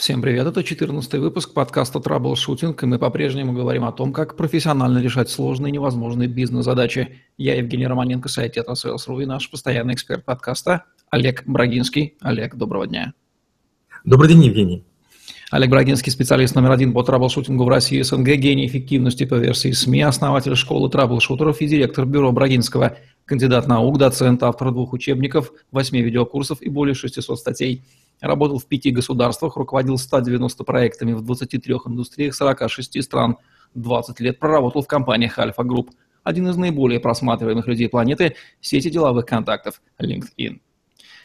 Всем 0.00 0.22
привет, 0.22 0.46
это 0.46 0.64
14 0.64 1.12
выпуск 1.20 1.52
подкаста 1.52 2.00
«Траблшутинг», 2.00 2.82
и 2.82 2.86
мы 2.86 2.98
по-прежнему 2.98 3.52
говорим 3.52 3.84
о 3.84 3.92
том, 3.92 4.14
как 4.14 4.34
профессионально 4.34 4.96
решать 4.96 5.28
сложные 5.28 5.68
и 5.68 5.72
невозможные 5.74 6.26
бизнес-задачи. 6.26 7.18
Я 7.36 7.56
Евгений 7.56 7.86
Романенко, 7.86 8.30
сайт 8.30 8.54
«Tetrasales.ru» 8.54 9.20
и 9.20 9.26
наш 9.26 9.50
постоянный 9.50 9.92
эксперт 9.92 10.24
подкаста 10.24 10.84
Олег 11.10 11.42
Брагинский. 11.44 12.14
Олег, 12.22 12.54
доброго 12.54 12.86
дня. 12.86 13.12
Добрый 14.02 14.30
день, 14.30 14.42
Евгений. 14.42 14.86
Олег 15.50 15.68
Брагинский, 15.68 16.10
специалист 16.10 16.54
номер 16.54 16.70
один 16.70 16.94
по 16.94 17.02
траблшутингу 17.02 17.64
в 17.64 17.68
России 17.68 17.98
и 17.98 18.02
СНГ, 18.02 18.36
гений 18.36 18.68
эффективности 18.68 19.26
по 19.26 19.34
версии 19.34 19.72
СМИ, 19.72 20.00
основатель 20.00 20.56
школы 20.56 20.88
траблшутеров 20.88 21.60
и 21.60 21.66
директор 21.66 22.06
бюро 22.06 22.32
Брагинского, 22.32 22.96
кандидат 23.30 23.66
наук, 23.66 23.96
доцент, 23.96 24.42
автор 24.42 24.72
двух 24.72 24.92
учебников, 24.92 25.52
восьми 25.72 26.02
видеокурсов 26.02 26.60
и 26.60 26.68
более 26.68 26.94
600 26.94 27.38
статей– 27.38 27.82
Работал 28.20 28.58
в 28.58 28.66
пяти 28.66 28.90
государствах, 28.90 29.56
руководил 29.56 29.96
190 29.96 30.62
проектами 30.64 31.14
в 31.14 31.22
23 31.22 31.74
индустриях 31.86 32.34
46 32.34 33.02
стран. 33.02 33.36
20 33.74 34.20
лет 34.20 34.38
проработал 34.38 34.82
в 34.82 34.86
компаниях 34.86 35.38
Альфа 35.38 35.62
Групп. 35.62 35.90
Один 36.22 36.48
из 36.48 36.56
наиболее 36.56 37.00
просматриваемых 37.00 37.66
людей 37.66 37.88
планеты– 37.88 38.36
сети 38.60 38.90
деловых 38.90 39.24
контактов 39.24 39.80
LinkedIn. 39.98 40.60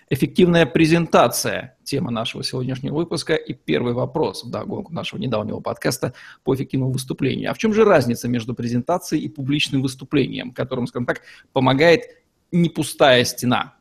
Эффективная 0.07 0.67
презентация– 0.67 1.77
тема 1.83 2.11
нашего 2.11 2.43
сегодняшнего 2.43 2.95
выпуска. 2.95 3.33
И 3.33 3.53
первый 3.53 3.93
вопрос 3.93 4.43
в 4.43 4.51
догонку 4.51 4.93
нашего 4.93 5.19
недавнего 5.19 5.61
подкаста 5.61 6.13
по 6.43 6.53
эффективному 6.53 6.91
выступлению. 6.91 7.49
А 7.49 7.53
в 7.55 7.57
чем 7.57 7.73
же 7.73 7.83
разница 7.85 8.27
между 8.27 8.53
презентацией 8.53 9.23
и 9.23 9.29
публичным 9.29 9.81
выступлением, 9.81 10.51
которым, 10.51 10.85
скажем 10.85 11.07
так, 11.07 11.21
помогает 11.53 12.03
не 12.51 12.69
пустая 12.69 13.23
стена? 13.23 13.73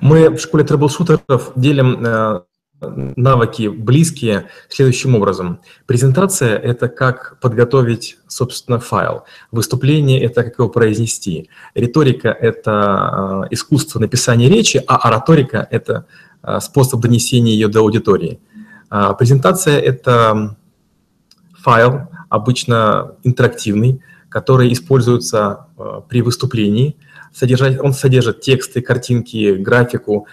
Мы 0.00 0.30
в 0.30 0.38
школе 0.38 0.62
трэблшутеров 0.62 1.52
делим 1.56 2.04
э, 2.04 2.42
навыки 3.16 3.68
близкие 3.68 4.48
следующим 4.68 5.14
образом. 5.14 5.60
Презентация– 5.86 6.56
это 6.70 6.88
как 6.88 7.38
подготовить, 7.40 8.18
собственно, 8.28 8.78
файл. 8.78 9.24
Выступление– 9.50 10.22
это 10.24 10.44
как 10.44 10.58
его 10.58 10.68
произнести. 10.68 11.48
Риторика– 11.74 12.28
это 12.40 13.44
э, 13.50 13.54
искусство 13.54 13.98
написания 14.00 14.48
речи, 14.48 14.82
а 14.86 14.96
ораторика– 14.96 15.66
это 15.70 16.06
э, 16.42 16.60
способ 16.60 17.00
донесения 17.00 17.52
ее 17.52 17.68
до 17.68 17.80
аудитории. 17.80 18.40
А 18.90 19.14
презентация– 19.14 19.78
это 19.80 20.56
файл, 21.58 22.08
обычно 22.28 23.12
интерактивный, 23.22 24.02
который 24.28 24.72
используется 24.72 25.66
при 26.08 26.22
выступлении– 26.22 26.96
он 27.80 27.92
содержит 27.92 28.40
тексты, 28.40 28.80
картинки, 28.80 29.54
графику. 29.54 30.26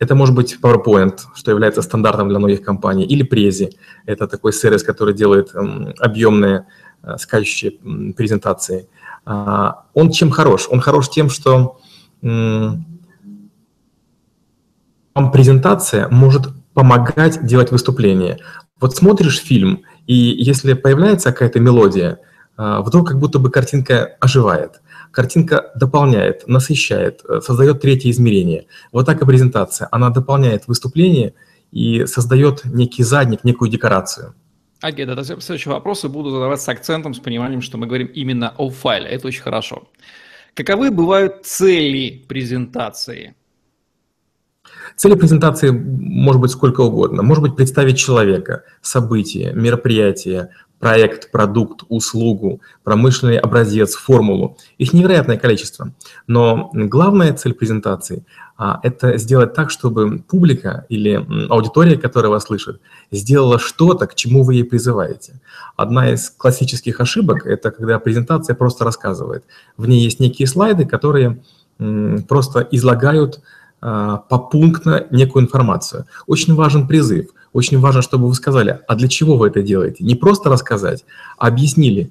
А, 0.00 0.04
это 0.04 0.14
может 0.14 0.34
быть 0.34 0.58
PowerPoint, 0.60 1.18
что 1.34 1.50
является 1.50 1.82
стандартом 1.82 2.28
для 2.28 2.38
многих 2.38 2.62
компаний, 2.62 3.04
или 3.04 3.24
Prezi. 3.24 3.72
Это 4.06 4.26
такой 4.26 4.52
сервис, 4.52 4.82
который 4.82 5.14
делает 5.14 5.54
объемные 5.98 6.66
а, 7.02 7.18
скачущие 7.18 7.72
презентации. 8.16 8.88
А, 9.24 9.84
он 9.94 10.10
чем 10.10 10.30
хорош? 10.30 10.68
Он 10.70 10.80
хорош 10.80 11.08
тем, 11.10 11.30
что 11.30 11.78
вам 12.22 12.84
презентация 15.32 16.08
может 16.08 16.48
помогать 16.74 17.46
делать 17.46 17.70
выступление. 17.70 18.38
Вот 18.78 18.94
смотришь 18.94 19.40
фильм, 19.40 19.82
и 20.06 20.14
если 20.14 20.74
появляется 20.74 21.32
какая-то 21.32 21.60
мелодия, 21.60 22.18
вдруг 22.58 23.08
как 23.08 23.18
будто 23.18 23.38
бы 23.38 23.50
картинка 23.50 24.16
оживает 24.20 24.80
картинка 25.10 25.70
дополняет, 25.74 26.46
насыщает, 26.46 27.22
э, 27.28 27.40
создает 27.40 27.80
третье 27.80 28.10
измерение. 28.10 28.66
Вот 28.92 29.06
так 29.06 29.22
и 29.22 29.26
презентация. 29.26 29.88
Она 29.90 30.10
дополняет 30.10 30.66
выступление 30.68 31.34
и 31.72 32.06
создает 32.06 32.64
некий 32.64 33.02
задник, 33.02 33.44
некую 33.44 33.70
декорацию. 33.70 34.34
Окей, 34.80 35.04
да, 35.04 35.22
следующие 35.22 35.72
вопросы 35.72 36.08
буду 36.08 36.30
задавать 36.30 36.60
с 36.60 36.68
акцентом, 36.68 37.12
с 37.12 37.18
пониманием, 37.18 37.60
что 37.60 37.76
мы 37.76 37.86
говорим 37.86 38.06
именно 38.06 38.54
о 38.56 38.70
файле. 38.70 39.08
Это 39.08 39.28
очень 39.28 39.42
хорошо. 39.42 39.88
Каковы 40.54 40.90
бывают 40.90 41.44
цели 41.44 42.24
презентации? 42.26 43.34
Цели 44.96 45.14
презентации 45.14 45.70
может 45.70 46.40
быть 46.40 46.50
сколько 46.50 46.80
угодно. 46.80 47.22
Может 47.22 47.42
быть 47.42 47.56
представить 47.56 47.98
человека, 47.98 48.64
событие, 48.80 49.52
мероприятие, 49.52 50.50
проект, 50.80 51.30
продукт, 51.30 51.82
услугу, 51.88 52.60
промышленный 52.82 53.38
образец, 53.38 53.94
формулу. 53.94 54.56
Их 54.78 54.92
невероятное 54.94 55.36
количество. 55.36 55.92
Но 56.26 56.70
главная 56.72 57.34
цель 57.34 57.52
презентации 57.52 58.24
а,– 58.56 58.80
это 58.82 59.18
сделать 59.18 59.52
так, 59.52 59.70
чтобы 59.70 60.20
публика 60.20 60.86
или 60.88 61.24
аудитория, 61.50 61.96
которая 61.98 62.30
вас 62.30 62.44
слышит, 62.44 62.80
сделала 63.10 63.58
что-то, 63.58 64.06
к 64.06 64.14
чему 64.14 64.42
вы 64.42 64.54
ей 64.54 64.64
призываете. 64.64 65.40
Одна 65.76 66.10
из 66.10 66.30
классических 66.30 66.98
ошибок– 67.00 67.44
это 67.46 67.70
когда 67.70 67.98
презентация 67.98 68.56
просто 68.56 68.84
рассказывает. 68.84 69.44
В 69.76 69.86
ней 69.86 70.02
есть 70.02 70.18
некие 70.18 70.48
слайды, 70.48 70.86
которые 70.86 71.42
просто 72.26 72.66
излагают 72.70 73.40
а, 73.82 74.16
попунктно 74.16 75.06
некую 75.10 75.44
информацию. 75.44 76.06
Очень 76.26 76.54
важен 76.54 76.88
призыв– 76.88 77.26
очень 77.52 77.78
важно, 77.78 78.02
чтобы 78.02 78.28
вы 78.28 78.34
сказали, 78.34 78.80
а 78.86 78.94
для 78.94 79.08
чего 79.08 79.36
вы 79.36 79.48
это 79.48 79.62
делаете? 79.62 80.04
Не 80.04 80.14
просто 80.14 80.50
рассказать, 80.50 81.04
а 81.38 81.48
объяснили, 81.48 82.10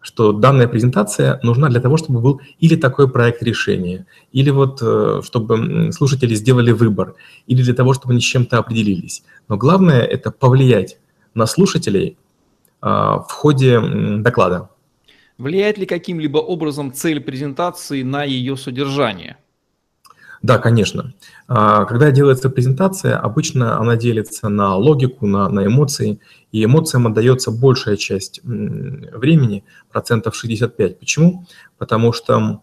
что 0.00 0.32
данная 0.32 0.68
презентация 0.68 1.40
нужна 1.42 1.68
для 1.68 1.80
того, 1.80 1.96
чтобы 1.96 2.20
был 2.20 2.40
или 2.58 2.76
такой 2.76 3.10
проект 3.10 3.42
решения, 3.42 4.06
или 4.32 4.50
вот 4.50 4.80
э, 4.82 5.22
чтобы 5.24 5.92
слушатели 5.92 6.34
сделали 6.34 6.72
выбор, 6.72 7.14
или 7.46 7.62
для 7.62 7.74
того, 7.74 7.94
чтобы 7.94 8.12
они 8.12 8.20
с 8.20 8.24
чем-то 8.24 8.58
определились. 8.58 9.22
Но 9.48 9.56
главное– 9.56 10.02
это 10.02 10.30
повлиять 10.30 10.98
на 11.34 11.46
слушателей 11.46 12.16
а, 12.80 13.20
в 13.20 13.32
ходе 13.32 13.80
доклада. 14.18 14.68
Влияет 15.38 15.78
ли 15.78 15.86
каким-либо 15.86 16.36
образом 16.36 16.92
цель 16.92 17.20
презентации 17.20 18.02
на 18.02 18.24
ее 18.24 18.58
содержание? 18.58 19.38
Да, 20.44 20.58
конечно. 20.58 21.14
А, 21.48 21.86
когда 21.86 22.10
делается 22.10 22.50
презентация, 22.50 23.16
обычно 23.16 23.80
она 23.80 23.96
делится 23.96 24.50
на 24.50 24.76
логику, 24.76 25.26
на, 25.26 25.48
на 25.48 25.64
эмоции, 25.64 26.20
и 26.52 26.62
эмоциям 26.62 27.06
отдается 27.06 27.50
большая 27.50 27.96
часть 27.96 28.42
времени, 28.44 29.64
процентов 29.90 30.36
65. 30.36 30.98
Почему? 30.98 31.46
Потому 31.78 32.12
что, 32.12 32.60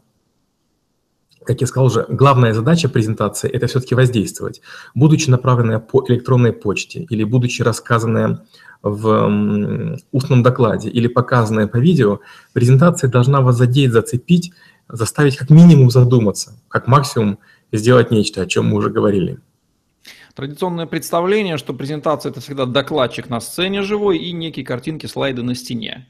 как 1.44 1.60
я 1.60 1.66
сказал 1.66 1.88
уже, 1.88 2.06
главная 2.08 2.54
задача 2.54 2.88
презентации– 2.88 3.50
это 3.52 3.66
все-таки 3.66 3.96
воздействовать. 3.96 4.62
Будучи 4.94 5.32
направленная 5.32 5.80
по 5.80 6.06
электронной 6.08 6.54
почте 6.54 7.08
или 7.10 7.24
будучи 7.24 7.64
рассказанная 7.64 8.46
в 8.84 9.98
устном 10.12 10.44
докладе 10.44 10.88
или 10.88 11.08
показанная 11.08 11.66
по 11.66 11.78
видео, 11.78 12.20
презентация 12.54 13.10
должна 13.10 13.42
вас 13.42 13.56
задеть, 13.56 13.92
зацепить, 13.92 14.54
заставить 14.88 15.36
как 15.36 15.50
минимум 15.50 15.90
задуматься, 15.90 16.60
как 16.68 16.86
максимум 16.86 17.40
сделать 17.78 18.12
нечто, 18.12 18.42
о 18.42 18.48
чем 18.48 18.68
мы 18.68 18.78
уже 18.78 18.90
говорили. 18.90 19.40
Традиционное 20.36 20.86
представление, 20.86 21.58
что 21.58 21.74
презентация– 21.74 22.30
это 22.32 22.40
всегда 22.40 22.66
докладчик 22.66 23.30
на 23.30 23.40
сцене 23.42 23.82
живой 23.82 24.18
и 24.18 24.32
некие 24.32 24.66
картинки, 24.66 25.06
слайды 25.06 25.44
на 25.44 25.56
стене. 25.56 26.08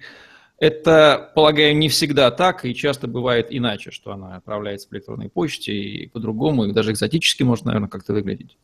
Это, 0.59 1.31
полагаю, 1.33 1.75
не 1.75 1.89
всегда 1.89 2.29
так, 2.29 2.65
и 2.65 2.75
часто 2.75 3.07
бывает 3.07 3.47
иначе, 3.49 3.89
что 3.89 4.11
она 4.11 4.35
отправляется 4.35 4.87
по 4.87 4.93
электронной 4.93 5.29
почте 5.29 5.73
и 5.73 6.07
по-другому, 6.07 6.65
и 6.65 6.71
даже 6.71 6.91
экзотически 6.91 7.41
может, 7.41 7.65
наверное, 7.65 7.89
как-то 7.89 8.13
выглядеть. 8.13 8.57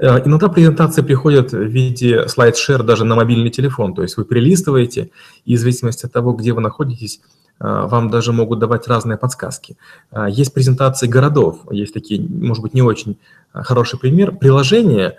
Э, 0.00 0.22
иногда 0.24 0.48
презентации 0.48 1.02
приходят 1.02 1.52
в 1.52 1.62
виде 1.62 2.26
слайд-шер 2.26 2.82
даже 2.82 3.04
на 3.04 3.14
мобильный 3.14 3.50
телефон, 3.50 3.94
то 3.94 4.02
есть 4.02 4.16
вы 4.16 4.24
перелистываете, 4.24 5.10
и 5.44 5.56
в 5.56 5.58
зависимости 5.58 6.06
от 6.06 6.12
того, 6.12 6.32
где 6.32 6.52
вы 6.52 6.62
находитесь, 6.62 7.20
э, 7.60 7.86
вам 7.86 8.10
даже 8.10 8.32
могут 8.32 8.58
давать 8.58 8.88
разные 8.88 9.18
подсказки. 9.18 9.76
Э, 10.10 10.26
есть 10.30 10.54
презентации 10.54 11.06
городов, 11.06 11.60
есть 11.70 11.92
такие, 11.92 12.20
может 12.20 12.62
быть, 12.62 12.74
не 12.74 12.82
очень 12.82 13.18
хороший 13.52 13.98
пример. 13.98 14.36
Приложения, 14.36 15.16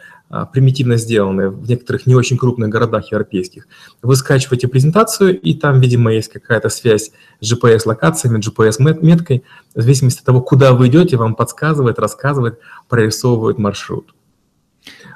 примитивно 0.54 0.96
сделанные 0.96 1.50
в 1.50 1.68
некоторых 1.68 2.08
не 2.08 2.16
очень 2.16 2.38
крупных 2.38 2.70
городах 2.70 3.12
европейских. 3.12 3.68
Вы 4.02 4.16
скачиваете 4.16 4.70
презентацию, 4.70 5.38
и 5.38 5.54
там, 5.54 5.82
видимо, 5.82 6.14
есть 6.14 6.32
какая-то 6.32 6.70
связь 6.70 7.12
с 7.42 7.54
GPS-локациями, 7.54 8.40
GPS-меткой. 8.40 9.44
В 9.76 9.82
зависимости 9.82 10.20
от 10.20 10.26
того, 10.26 10.40
куда 10.40 10.72
вы 10.72 10.88
идете, 10.88 11.18
вам 11.18 11.36
подсказывает, 11.36 12.00
рассказывает, 12.00 12.60
прорисовывает 12.88 13.58
маршрут. 13.58 14.14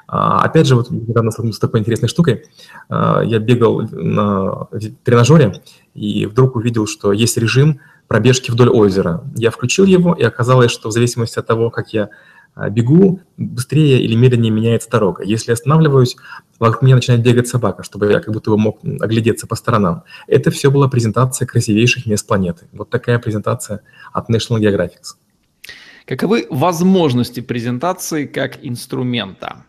А, 0.06 0.40
опять 0.42 0.66
же, 0.66 0.76
вот 0.76 0.90
недавно 0.90 1.30
столкнулся 1.30 1.56
с 1.56 1.60
такой 1.60 1.80
интересной 1.80 2.08
штукой. 2.08 2.44
А, 2.88 3.22
я 3.22 3.38
бегал 3.38 3.82
на 3.90 4.66
тренажере 5.04 5.62
и 5.94 6.26
вдруг 6.26 6.56
увидел, 6.56 6.86
что 6.86 7.12
есть 7.12 7.36
режим 7.36 7.80
пробежки 8.08 8.50
вдоль 8.50 8.68
озера. 8.68 9.24
Я 9.36 9.50
включил 9.50 9.84
его, 9.84 10.14
и 10.14 10.22
оказалось, 10.22 10.70
что 10.70 10.90
в 10.90 10.92
зависимости 10.92 11.38
от 11.38 11.46
того, 11.46 11.70
как 11.70 11.92
я 11.92 12.10
а, 12.54 12.70
бегу, 12.70 13.20
быстрее 13.36 14.00
или 14.02 14.14
медленнее 14.14 14.50
меняется 14.50 14.88
дорога. 14.88 15.22
Если 15.24 15.52
останавливаюсь, 15.52 16.16
вокруг 16.58 16.82
меня 16.82 16.94
начинает 16.94 17.22
бегать 17.22 17.48
собака, 17.48 17.82
чтобы 17.82 18.10
я 18.10 18.20
как 18.20 18.32
будто 18.32 18.50
бы 18.50 18.58
мог 18.58 18.78
оглядеться 18.82 19.46
по 19.46 19.56
сторонам. 19.56 20.04
Это 20.26 20.50
все 20.50 20.70
была 20.70 20.88
презентация 20.88 21.46
красивейших 21.46 22.06
мест 22.06 22.26
планеты. 22.26 22.68
Вот 22.72 22.88
такая 22.88 23.18
презентация 23.18 23.82
от 24.12 24.30
National 24.30 24.60
Geographic. 24.60 25.16
Каковы 26.06 26.46
возможности 26.50 27.40
презентации 27.40 28.26
как 28.26 28.64
инструмента? 28.64 29.64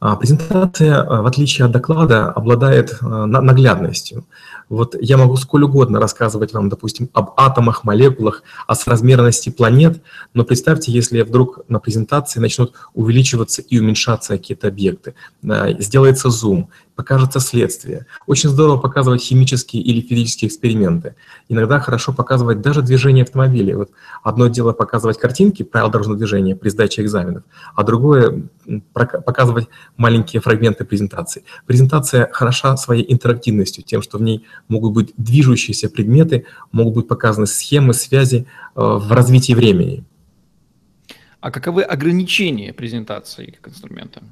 А, 0.00 0.16
презентация, 0.16 1.04
в 1.04 1.26
отличие 1.26 1.66
от 1.66 1.72
доклада, 1.72 2.30
обладает 2.30 2.96
наглядностью. 3.02 4.24
Вот 4.70 4.96
я 4.98 5.18
могу 5.18 5.36
сколь 5.36 5.64
угодно 5.64 6.00
рассказывать 6.00 6.54
вам, 6.54 6.70
допустим, 6.70 7.10
об 7.12 7.34
атомах, 7.36 7.84
молекулах, 7.84 8.42
о 8.66 8.74
соразмерности 8.74 9.50
планет, 9.50 10.02
но 10.32 10.42
представьте, 10.44 10.90
если 10.90 11.20
вдруг 11.20 11.60
на 11.68 11.78
презентации 11.78 12.40
начнут 12.40 12.72
увеличиваться 12.94 13.60
и 13.60 13.78
уменьшаться 13.78 14.38
какие-то 14.38 14.68
объекты, 14.68 15.14
сделается 15.42 16.30
зум, 16.30 16.70
покажется 16.94 17.40
следствие. 17.40 18.06
Очень 18.26 18.50
здорово 18.50 18.76
показывать 18.76 19.22
химические 19.22 19.82
или 19.82 20.00
физические 20.00 20.48
эксперименты. 20.48 21.14
Иногда 21.48 21.80
хорошо 21.80 22.12
показывать 22.12 22.60
даже 22.60 22.82
движение 22.82 23.24
автомобилей. 23.24 23.74
Вот 23.74 23.90
одно 24.22 24.48
дело 24.48 24.72
показывать 24.72 25.18
картинки, 25.18 25.62
правила 25.62 25.90
дорожного 25.90 26.18
движения 26.18 26.54
при 26.54 26.68
сдаче 26.68 27.02
экзаменов, 27.02 27.44
а 27.74 27.82
другое 27.82 28.44
показывать 28.92 29.68
маленькие 29.96 30.40
фрагменты 30.42 30.84
презентации. 30.84 31.44
Презентация 31.66 32.28
хороша 32.32 32.76
своей 32.76 33.10
интерактивностью, 33.12 33.84
тем, 33.84 34.02
что 34.02 34.18
в 34.18 34.22
ней 34.22 34.46
могут 34.68 34.92
быть 34.92 35.12
движущиеся 35.16 35.88
предметы, 35.88 36.46
могут 36.70 36.94
быть 36.94 37.08
показаны 37.08 37.46
схемы, 37.46 37.94
связи 37.94 38.46
э, 38.74 38.80
в 38.80 39.10
развитии 39.12 39.54
времени. 39.54 40.04
А 41.40 41.50
каковы 41.50 41.82
ограничения 41.82 42.72
презентации 42.72 43.58
как 43.60 43.72
инструмента? 43.72 44.22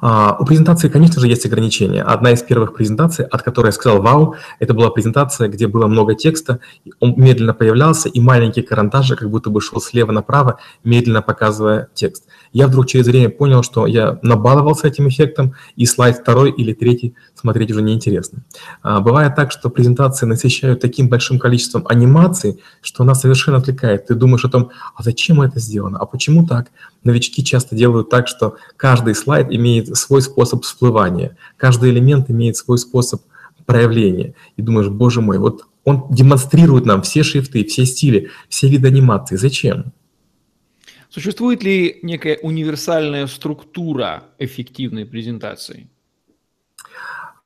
А, 0.00 0.36
у 0.38 0.44
презентации, 0.44 0.88
конечно 0.88 1.20
же, 1.20 1.28
есть 1.28 1.44
ограничения. 1.46 2.02
Одна 2.02 2.32
из 2.32 2.42
первых 2.42 2.74
презентаций, 2.74 3.24
от 3.24 3.42
которой 3.42 3.66
я 3.66 3.72
сказал 3.72 4.00
«Вау», 4.00 4.34
это 4.58 4.74
была 4.74 4.90
презентация, 4.90 5.48
где 5.48 5.66
было 5.66 5.86
много 5.86 6.14
текста, 6.14 6.60
он 7.00 7.14
медленно 7.16 7.54
появлялся, 7.54 8.08
и 8.08 8.20
маленький 8.20 8.62
карандаш 8.62 9.10
как 9.10 9.30
будто 9.30 9.50
бы 9.50 9.60
шел 9.60 9.80
слева 9.80 10.12
направо, 10.12 10.58
медленно 10.84 11.22
показывая 11.22 11.88
текст. 11.94 12.24
Я 12.52 12.66
вдруг 12.66 12.86
через 12.86 13.06
время 13.06 13.30
понял, 13.30 13.62
что 13.62 13.86
я 13.86 14.18
набаловался 14.22 14.88
этим 14.88 15.08
эффектом, 15.08 15.54
и 15.76 15.86
слайд 15.86 16.18
второй 16.18 16.50
или 16.50 16.72
третий 16.72 17.14
смотреть 17.34 17.70
уже 17.70 17.82
неинтересно. 17.82 18.42
А, 18.82 19.00
бывает 19.00 19.34
так, 19.36 19.52
что 19.52 19.70
презентации 19.70 20.26
насыщают 20.26 20.80
таким 20.80 21.08
большим 21.08 21.38
количеством 21.38 21.86
анимаций, 21.86 22.60
что 22.80 23.02
она 23.02 23.14
совершенно 23.14 23.58
отвлекает. 23.58 24.06
Ты 24.06 24.14
думаешь 24.14 24.44
о 24.44 24.48
том, 24.48 24.70
а 24.94 25.02
зачем 25.02 25.40
это 25.42 25.60
сделано, 25.60 25.98
а 25.98 26.06
почему 26.06 26.46
так? 26.46 26.68
Новички 27.02 27.42
часто 27.42 27.74
делают 27.74 28.10
так, 28.10 28.28
что 28.28 28.56
каждый 28.76 29.14
слайд 29.14 29.50
имеет 29.50 29.96
свой 29.96 30.22
способ 30.22 30.64
всплывания, 30.64 31.36
каждый 31.56 31.90
элемент 31.90 32.30
имеет 32.30 32.56
свой 32.56 32.78
способ 32.78 33.22
проявления. 33.64 34.34
И 34.56 34.62
думаешь, 34.62 34.88
боже 34.88 35.20
мой, 35.20 35.38
вот 35.38 35.64
он 35.84 36.06
демонстрирует 36.10 36.84
нам 36.84 37.02
все 37.02 37.22
шрифты, 37.22 37.64
все 37.64 37.86
стили, 37.86 38.30
все 38.48 38.68
виды 38.68 38.88
анимации. 38.88 39.36
Зачем? 39.36 39.92
Существует 41.08 41.62
ли 41.62 41.98
некая 42.02 42.38
универсальная 42.42 43.26
структура 43.26 44.24
эффективной 44.38 45.06
презентации? 45.06 45.88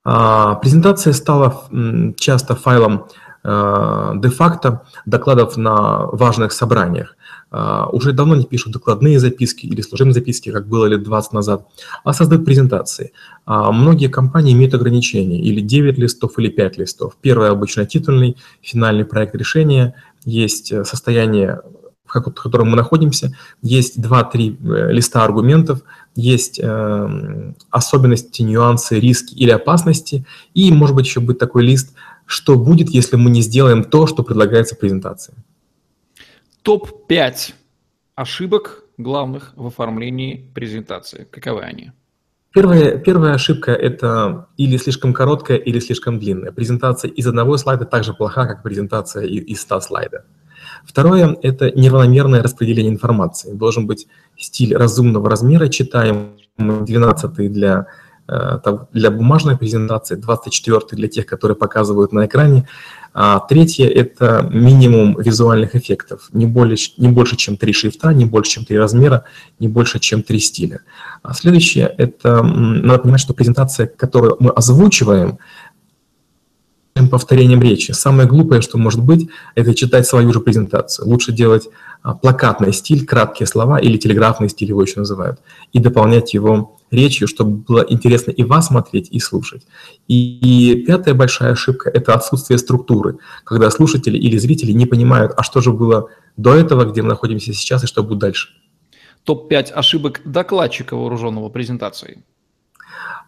А, 0.04 0.56
презентация 0.56 1.14
стала 1.14 1.68
часто 2.16 2.54
файлом 2.56 3.06
де-факто 3.44 4.82
докладов 5.04 5.56
на 5.58 6.06
важных 6.06 6.52
собраниях. 6.52 7.16
А, 7.50 7.88
уже 7.92 8.12
давно 8.12 8.36
не 8.36 8.46
пишут 8.46 8.72
докладные 8.72 9.20
записки 9.20 9.66
или 9.66 9.82
служебные 9.82 10.14
записки, 10.14 10.50
как 10.50 10.66
было 10.66 10.86
лет 10.86 11.02
20 11.02 11.32
назад, 11.32 11.66
а 12.04 12.12
создают 12.12 12.44
презентации. 12.44 13.12
Многие 13.46 14.08
компании 14.08 14.54
имеют 14.54 14.74
ограничения, 14.74 15.38
или 15.40 15.60
9 15.60 15.98
листов, 15.98 16.38
или 16.38 16.48
5 16.48 16.78
листов. 16.78 17.16
Первый 17.20 17.50
обычно 17.50 17.84
титульный, 17.84 18.36
финальный 18.62 19.04
проект 19.04 19.34
решения, 19.34 19.94
есть 20.24 20.72
э, 20.72 20.84
состояние 20.84 21.60
в 22.06 22.32
котором 22.32 22.70
мы 22.70 22.76
находимся, 22.76 23.34
есть 23.60 23.98
2-3 23.98 24.56
э, 24.88 24.92
листа 24.92 25.24
аргументов, 25.24 25.80
есть 26.14 26.60
э, 26.62 27.52
особенности, 27.70 28.42
нюансы, 28.42 29.00
риски 29.00 29.34
или 29.34 29.50
опасности, 29.50 30.24
и, 30.54 30.70
может 30.70 30.94
быть, 30.94 31.06
еще 31.06 31.20
будет 31.20 31.38
такой 31.38 31.64
лист, 31.64 31.94
что 32.26 32.56
будет, 32.56 32.90
если 32.90 33.16
мы 33.16 33.30
не 33.30 33.42
сделаем 33.42 33.84
то, 33.84 34.06
что 34.06 34.22
предлагается 34.22 34.74
в 34.74 34.78
презентации. 34.78 35.34
Топ-5 36.62 37.54
ошибок 38.14 38.84
главных 38.96 39.52
в 39.56 39.66
оформлении 39.66 40.50
презентации. 40.54 41.26
Каковы 41.30 41.62
они? 41.62 41.92
Первая, 42.54 42.98
первая 42.98 43.34
ошибка– 43.34 43.72
это 43.72 44.46
или 44.56 44.76
слишком 44.76 45.12
короткая, 45.12 45.58
или 45.58 45.80
слишком 45.80 46.20
длинная. 46.20 46.52
Презентация 46.52 47.10
из 47.10 47.26
одного 47.26 47.56
слайда 47.56 47.84
так 47.84 48.04
же 48.04 48.14
плоха, 48.14 48.46
как 48.46 48.62
презентация 48.62 49.24
из 49.26 49.60
100 49.60 49.80
слайдов. 49.80 50.22
Второе– 50.84 51.36
это 51.42 51.72
неравномерное 51.72 52.42
распределение 52.42 52.92
информации. 52.92 53.52
Должен 53.52 53.88
быть 53.88 54.06
стиль 54.36 54.76
разумного 54.76 55.28
размера, 55.28 55.66
читаем 55.66 56.36
12 56.56 57.52
для, 57.52 57.88
для 58.26 59.10
бумажной 59.10 59.56
презентации, 59.58 60.14
24 60.16 60.80
для 60.92 61.08
тех, 61.08 61.26
которые 61.26 61.56
показывают 61.56 62.12
на 62.12 62.26
экране. 62.26 62.66
А 63.16 63.38
третье– 63.38 63.86
это 63.94 64.48
минимум 64.50 65.16
визуальных 65.20 65.76
эффектов. 65.76 66.28
Не, 66.32 66.46
более, 66.46 66.76
не 66.96 67.08
больше, 67.08 67.36
чем 67.36 67.56
три 67.56 67.72
шрифта, 67.72 68.12
не 68.12 68.24
больше, 68.24 68.52
чем 68.52 68.64
три 68.64 68.76
размера, 68.76 69.24
не 69.60 69.68
больше, 69.68 70.00
чем 70.00 70.24
три 70.24 70.40
стиля. 70.40 70.80
А 71.22 71.32
следующее– 71.32 71.94
это 71.98 72.42
надо 72.42 72.98
понимать, 72.98 73.20
что 73.20 73.32
презентация, 73.32 73.86
которую 73.86 74.36
мы 74.40 74.50
озвучиваем, 74.50 75.38
повторением 76.94 77.60
речи. 77.60 77.92
Самое 77.92 78.28
глупое, 78.28 78.60
что 78.60 78.78
может 78.78 79.02
быть, 79.02 79.28
это 79.54 79.74
читать 79.74 80.06
свою 80.06 80.32
же 80.32 80.40
презентацию. 80.40 81.08
Лучше 81.08 81.32
делать 81.32 81.68
а, 82.02 82.14
плакатный 82.14 82.72
стиль, 82.72 83.04
краткие 83.04 83.46
слова 83.46 83.78
или 83.78 83.96
телеграфный 83.96 84.48
стиль 84.48 84.68
его 84.68 84.82
еще 84.82 85.00
называют, 85.00 85.40
и 85.72 85.80
дополнять 85.80 86.34
его 86.34 86.76
речью, 86.92 87.26
чтобы 87.26 87.56
было 87.56 87.84
интересно 87.88 88.30
и 88.30 88.44
вас 88.44 88.68
смотреть, 88.68 89.08
и 89.10 89.18
слушать. 89.18 89.66
И, 90.06 90.74
и 90.74 90.86
пятая 90.86 91.14
большая 91.14 91.52
ошибка– 91.52 91.90
это 91.94 92.14
отсутствие 92.14 92.58
структуры, 92.58 93.18
когда 93.42 93.70
слушатели 93.70 94.16
или 94.16 94.36
зрители 94.38 94.70
не 94.70 94.86
понимают, 94.86 95.32
а 95.36 95.42
что 95.42 95.60
же 95.60 95.72
было 95.72 96.10
до 96.36 96.54
этого, 96.54 96.84
где 96.84 97.02
мы 97.02 97.08
находимся 97.08 97.52
сейчас, 97.52 97.82
и 97.82 97.86
что 97.88 98.04
будет 98.04 98.20
дальше. 98.20 98.50
Топ-5 99.24 99.72
ошибок 99.72 100.20
докладчика 100.24 100.94
вооруженного 100.94 101.48
презентацией. 101.48 102.18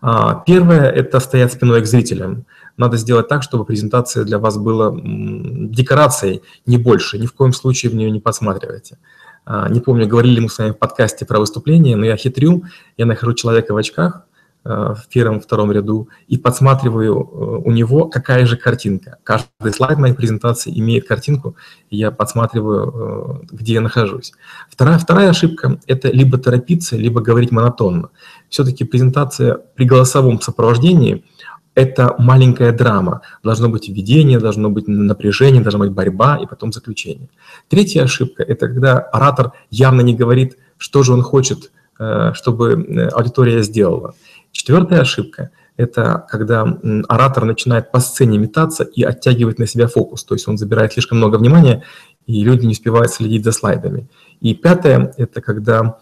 А, 0.01 0.43
первое– 0.47 0.91
это 0.93 1.21
стоять 1.21 1.53
спиной 1.53 1.83
к 1.83 1.87
зрителям. 1.87 2.45
Надо 2.76 2.96
сделать 2.96 3.28
так, 3.28 3.43
чтобы 3.43 3.64
презентация 3.64 4.25
для 4.25 4.38
вас 4.38 4.58
была 4.58 4.94
декорацией, 4.94 6.43
не 6.67 6.78
больше. 6.78 7.19
Ни 7.19 7.26
в 7.26 7.32
коем 7.32 7.52
случае 7.52 7.90
в 7.90 7.94
нее 7.94 8.11
не 8.11 8.20
подсматривайте. 8.20 8.99
А, 9.46 9.69
не 9.69 9.81
помню, 9.81 10.06
говорили 10.06 10.40
мы 10.40 10.49
с 10.49 10.58
вами 10.58 10.73
в 10.73 10.78
подкасте 10.78 11.25
про 11.25 11.38
выступление, 11.38 11.96
но 11.96 12.05
я 12.05 12.17
хитрю, 12.17 12.65
я 12.96 13.06
нахожу 13.06 13.32
человека 13.32 13.72
в 13.72 13.77
очках 13.77 14.27
а, 14.65 14.94
в 14.94 15.06
первом-втором 15.06 15.70
ряду 15.70 16.08
и 16.27 16.36
подсматриваю 16.36 17.15
э, 17.15 17.62
у 17.65 17.70
него, 17.70 18.08
какая 18.08 18.44
же 18.44 18.56
картинка. 18.56 19.19
Каждый 19.22 19.72
слайд 19.72 19.98
моей 19.98 20.15
презентации 20.15 20.77
имеет 20.77 21.06
картинку, 21.06 21.56
и 21.91 21.96
я 21.96 22.10
подсматриваю, 22.10 23.43
э, 23.43 23.46
где 23.53 23.74
я 23.74 23.81
нахожусь. 23.81 24.32
Вторая, 24.69 24.98
вторая 24.98 25.31
ошибка– 25.31 25.79
это 25.86 26.08
либо 26.10 26.39
торопиться, 26.39 26.96
либо 26.96 27.20
говорить 27.20 27.53
монотонно. 27.53 28.10
Все-таки 28.48 28.84
презентация 28.84 29.55
при 29.77 29.84
голосовом 29.84 30.41
сопровождении– 30.41 31.24
это 31.77 32.15
маленькая 32.19 32.73
драма. 32.73 33.21
Должно 33.45 33.69
быть 33.69 33.89
введение, 33.89 34.41
должно 34.41 34.71
быть 34.71 34.89
напряжение, 34.89 35.63
должна 35.63 35.81
быть 35.81 35.93
борьба 35.93 36.39
и 36.43 36.47
потом 36.47 36.73
заключение. 36.73 37.29
Третья 37.69 38.03
ошибка– 38.03 38.43
это 38.49 38.67
когда 38.67 38.99
оратор 38.99 39.53
явно 39.71 40.01
не 40.01 40.15
говорит, 40.15 40.56
что 40.79 41.03
же 41.03 41.13
он 41.13 41.23
хочет, 41.23 41.71
э, 41.99 42.33
чтобы 42.33 42.73
э, 42.73 43.09
аудитория 43.09 43.63
сделала. 43.63 44.15
Четвертая 44.53 45.03
ошибка– 45.03 45.51
это 45.77 46.25
когда 46.31 46.67
оратор 47.09 47.45
начинает 47.45 47.93
по 47.93 48.01
сцене 48.01 48.39
метаться 48.39 48.83
и 48.83 49.03
оттягивать 49.03 49.59
на 49.59 49.67
себя 49.67 49.87
фокус, 49.87 50.25
то 50.25 50.35
есть 50.35 50.49
он 50.49 50.56
забирает 50.56 50.95
слишком 50.95 51.19
много 51.19 51.37
внимания, 51.37 51.83
и 52.27 52.43
люди 52.43 52.65
не 52.65 52.73
успевают 52.73 53.13
следить 53.13 53.45
за 53.45 53.53
слайдами. 53.53 54.09
И 54.41 54.55
пятое– 54.55 55.13
это 55.19 55.43
когда 55.43 55.99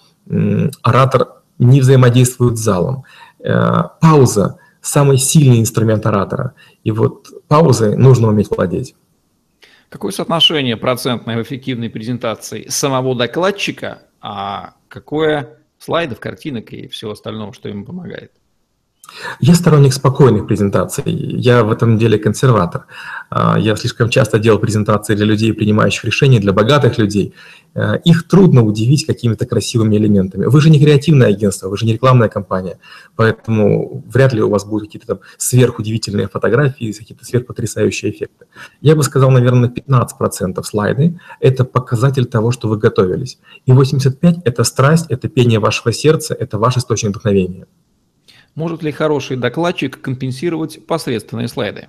оратор 0.83 1.28
не 1.59 1.81
взаимодействует 1.81 2.59
с 2.59 2.61
залом. 2.61 3.02
Э, 3.40 3.83
пауза 4.00 4.59
самый 4.84 5.18
сильный 5.18 5.60
инструмент 5.60 6.06
оратора. 6.06 6.54
И 6.84 6.90
вот 6.90 7.28
паузой 7.48 7.96
нужно 7.96 8.28
уметь 8.28 8.50
владеть. 8.50 8.94
Какое 9.88 10.12
соотношение 10.12 10.76
процентной 10.76 11.36
в 11.36 11.42
эффективной 11.42 11.88
презентации 11.88 12.66
самого 12.68 13.14
докладчика, 13.16 14.02
а 14.20 14.74
какое 14.88 15.58
слайдов, 15.78 16.20
картинок 16.20 16.72
и 16.72 16.88
всего 16.88 17.12
остального, 17.12 17.52
что 17.52 17.68
ему 17.68 17.84
помогает? 17.84 18.32
Я 19.40 19.54
сторонник 19.54 19.92
спокойных 19.92 20.46
презентаций. 20.46 21.04
Я 21.06 21.62
в 21.62 21.70
этом 21.70 21.99
деле 21.99 22.18
консерватор. 22.18 22.87
А, 23.30 23.58
я 23.58 23.76
слишком 23.76 24.08
часто 24.08 24.38
делал 24.38 24.58
презентации 24.58 25.14
для 25.14 25.26
людей, 25.26 25.52
принимающих 25.52 26.04
решения, 26.04 26.40
для 26.40 26.52
богатых 26.52 26.99
людей. 26.99 27.34
А, 27.75 27.96
их 27.96 28.26
трудно 28.28 28.62
удивить 28.62 29.06
какими-то 29.06 29.46
красивыми 29.46 29.96
элементами. 29.96 30.46
Вы 30.46 30.61
же 30.61 30.70
не 30.70 30.78
креативное 30.78 31.28
агентство, 31.28 31.68
вы 31.68 31.76
же 31.76 31.87
не 31.87 31.92
рекламная 31.92 32.28
компания, 32.28 32.78
поэтому 33.16 34.04
вряд 34.06 34.32
ли 34.32 34.42
у 34.42 34.50
вас 34.50 34.64
будут 34.64 34.88
какие-то 34.88 35.06
там 35.06 35.18
сверхудивительные 35.37 36.28
фотографии, 36.28 36.92
какие-то 36.92 37.25
сверхпотрясающие 37.25 38.11
эффекты. 38.12 38.46
Я 38.80 38.94
бы 38.94 39.02
сказал, 39.02 39.30
наверное, 39.30 39.68
15% 39.68 40.62
слайды– 40.62 41.18
это 41.40 41.64
показатель 41.64 42.26
того, 42.26 42.52
что 42.52 42.68
вы 42.68 42.78
готовились. 42.78 43.38
И 43.66 43.73
85%– 43.73 44.42
это 44.44 44.64
страсть, 44.64 45.06
это 45.08 45.28
пение 45.28 45.58
вашего 45.58 45.92
сердца, 45.92 46.34
это 46.34 46.58
ваш 46.58 46.76
источник 46.76 47.11
вдохновения. 47.11 47.66
Может 48.54 48.82
ли 48.82 48.92
хороший 48.92 49.37
докладчик 49.37 50.00
компенсировать 50.00 50.87
посредственные 50.87 51.49
слайды? 51.49 51.88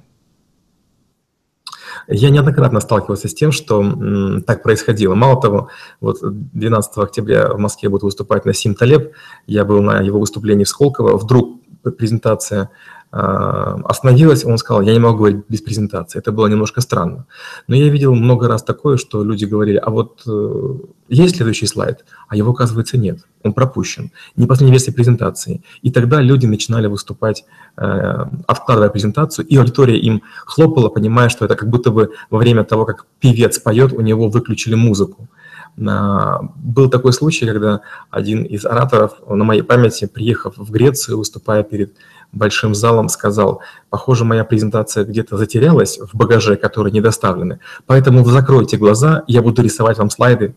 Я 2.07 2.29
неоднократно 2.29 2.79
сталкивался 2.79 3.27
с 3.27 3.34
тем, 3.34 3.51
что 3.51 3.81
м, 3.81 4.43
так 4.43 4.63
происходило. 4.63 5.15
Мало 5.15 5.41
того, 5.41 5.69
вот 6.01 6.17
12 6.22 6.98
октября 6.98 7.53
в 7.53 7.60
Москве 7.60 7.89
будет 7.89 8.03
выступать 8.03 8.45
Насим 8.45 8.75
Талеб. 8.75 9.13
Я 9.48 9.65
был 9.65 9.81
на 9.81 10.01
его 10.01 10.19
выступлении 10.19 10.65
в 10.65 10.69
Сколково. 10.69 11.17
Вдруг 11.17 11.62
презентация 11.98 12.72
остановилась, 13.17 14.43
он 14.43 14.57
сказал, 14.57 14.81
я 14.81 14.91
не 14.91 15.00
могу 15.00 15.19
говорить 15.19 15.45
без 15.48 15.62
презентации. 15.62 16.19
Это 16.19 16.34
было 16.34 16.48
немножко 16.48 16.81
странно. 16.81 17.25
Но 17.67 17.75
я 17.75 17.88
видел 17.88 18.13
много 18.13 18.50
раз 18.50 18.62
такое, 18.62 18.98
что 18.98 19.24
люди 19.24 19.45
говорили, 19.45 19.77
а 19.77 19.89
вот 19.89 20.24
э, 20.27 20.74
есть 21.07 21.38
следующий 21.38 21.65
слайд, 21.65 22.03
а 22.27 22.36
его, 22.36 22.51
оказывается, 22.51 22.98
нет. 22.98 23.19
Он 23.41 23.53
пропущен. 23.53 24.12
Не 24.36 24.48
последняя 24.48 24.74
версия 24.74 24.91
презентации. 24.91 25.62
И 25.81 25.91
тогда 25.91 26.19
люди 26.19 26.45
начинали 26.45 26.88
выступать, 26.88 27.45
э, 27.77 28.25
откладывая 28.48 28.89
презентацию, 28.89 29.48
и 29.48 29.55
аудитория 29.55 29.98
им 29.98 30.22
хлопала, 30.45 30.89
понимая, 30.89 31.29
что 31.29 31.45
это 31.45 31.55
как 31.55 31.69
будто 31.69 31.91
бы 31.91 32.12
во 32.29 32.38
время 32.38 32.65
того, 32.65 32.86
как 32.86 33.05
певец 33.22 33.60
поет, 33.60 33.93
у 33.93 34.01
него 34.01 34.27
выключили 34.27 34.75
музыку. 34.75 35.29
Был 35.77 36.89
такой 36.89 37.12
случай, 37.12 37.45
когда 37.45 37.81
один 38.10 38.43
из 38.43 38.65
ораторов 38.65 39.13
на 39.27 39.43
моей 39.43 39.62
памяти, 39.62 40.05
приехав 40.05 40.57
в 40.57 40.72
Грецию, 40.72 41.17
выступая 41.17 41.63
перед 41.63 41.93
большим 42.32 42.75
залом, 42.75 43.10
сказал, 43.10 43.62
похоже, 43.89 44.25
моя 44.25 44.44
презентация 44.44 45.05
где-то 45.05 45.38
затерялась 45.38 46.00
в 46.00 46.15
багаже, 46.15 46.55
которые 46.55 46.91
не 46.91 47.01
доставлены, 47.01 47.60
поэтому 47.86 48.24
вы 48.24 48.32
закройте 48.32 48.77
глаза, 48.77 49.24
я 49.27 49.41
буду 49.41 49.62
рисовать 49.62 49.98
вам 49.98 50.10
слайды 50.10 50.55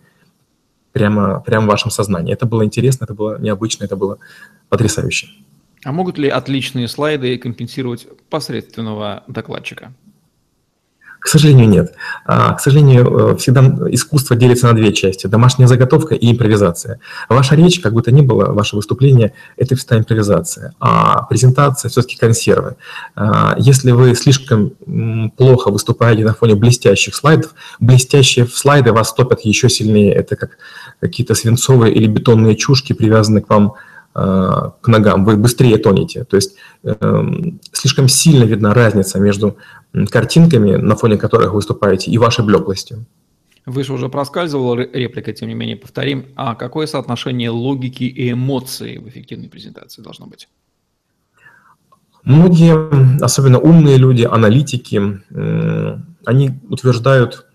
прямо, 0.92 1.40
прямо 1.40 1.66
в 1.66 1.68
вашем 1.68 1.90
сознании. 1.90 2.32
Это 2.32 2.46
было 2.46 2.64
интересно, 2.64 3.04
это 3.04 3.14
было 3.14 3.38
необычно, 3.38 3.84
это 3.84 3.96
было 3.96 4.18
потрясающе. 4.68 5.28
А 5.84 5.92
могут 5.92 6.18
ли 6.18 6.28
отличные 6.28 6.88
слайды 6.88 7.38
компенсировать 7.38 8.06
посредственного 8.30 9.22
докладчика? 9.28 9.92
К 11.18 11.26
сожалению, 11.26 11.68
нет. 11.68 11.94
А, 12.24 12.54
к 12.54 12.60
сожалению, 12.60 13.32
э, 13.32 13.36
всегда 13.36 13.60
искусство 13.90 14.36
делится 14.36 14.66
на 14.66 14.74
две 14.74 14.92
части. 14.92 15.26
Домашняя 15.26 15.66
заготовка 15.66 16.14
и 16.14 16.30
импровизация. 16.30 17.00
Ваша 17.28 17.56
речь, 17.56 17.80
как 17.80 17.92
бы 17.92 18.02
то 18.02 18.12
ни 18.12 18.20
было, 18.20 18.52
ваше 18.52 18.76
выступление– 18.76 19.32
это 19.56 19.74
всегда 19.74 19.98
импровизация. 19.98 20.74
А 20.78 21.22
презентация– 21.24 21.88
все-таки 21.90 22.16
консервы. 22.16 22.76
А, 23.16 23.56
если 23.58 23.90
вы 23.90 24.14
слишком 24.14 24.70
плохо 25.36 25.70
выступаете 25.70 26.24
на 26.24 26.34
фоне 26.34 26.54
блестящих 26.54 27.14
слайдов, 27.14 27.54
блестящие 27.80 28.46
слайды 28.46 28.92
вас 28.92 29.12
топят 29.12 29.40
еще 29.40 29.68
сильнее. 29.68 30.14
Это 30.14 30.36
как 30.36 30.50
какие-то 31.00 31.34
свинцовые 31.34 31.92
или 31.92 32.06
бетонные 32.06 32.54
чушки, 32.54 32.92
привязанные 32.92 33.42
к 33.42 33.48
вам 33.48 33.74
а, 34.20 34.72
к 34.80 34.88
ногам, 34.88 35.24
вы 35.24 35.36
быстрее 35.36 35.78
тонете. 35.78 36.24
То 36.24 36.34
есть 36.36 36.56
э, 36.82 37.22
слишком 37.72 38.08
сильно 38.08 38.42
видна 38.42 38.74
разница 38.74 39.20
между 39.20 39.58
картинками, 40.10 40.76
на 40.76 40.94
фоне 40.96 41.16
которых 41.16 41.52
выступаете, 41.54 42.10
и 42.10 42.18
вашей 42.18 42.44
блеклостью. 42.44 43.06
Выше 43.66 43.92
уже 43.92 44.08
проскальзывала 44.08 44.76
реплика, 44.76 45.32
тем 45.32 45.48
не 45.48 45.54
менее 45.54 45.76
повторим. 45.76 46.26
А 46.36 46.54
какое 46.54 46.86
соотношение 46.86 47.50
логики 47.50 48.04
и 48.04 48.32
эмоций 48.32 48.98
в 48.98 49.08
эффективной 49.08 49.48
презентации 49.48 50.02
должно 50.02 50.26
быть? 50.26 50.48
Многие, 52.24 53.22
особенно 53.22 53.58
умные 53.58 53.96
люди, 53.96 54.22
аналитики, 54.22 55.20
они 56.24 56.50
утверждают 56.68 57.46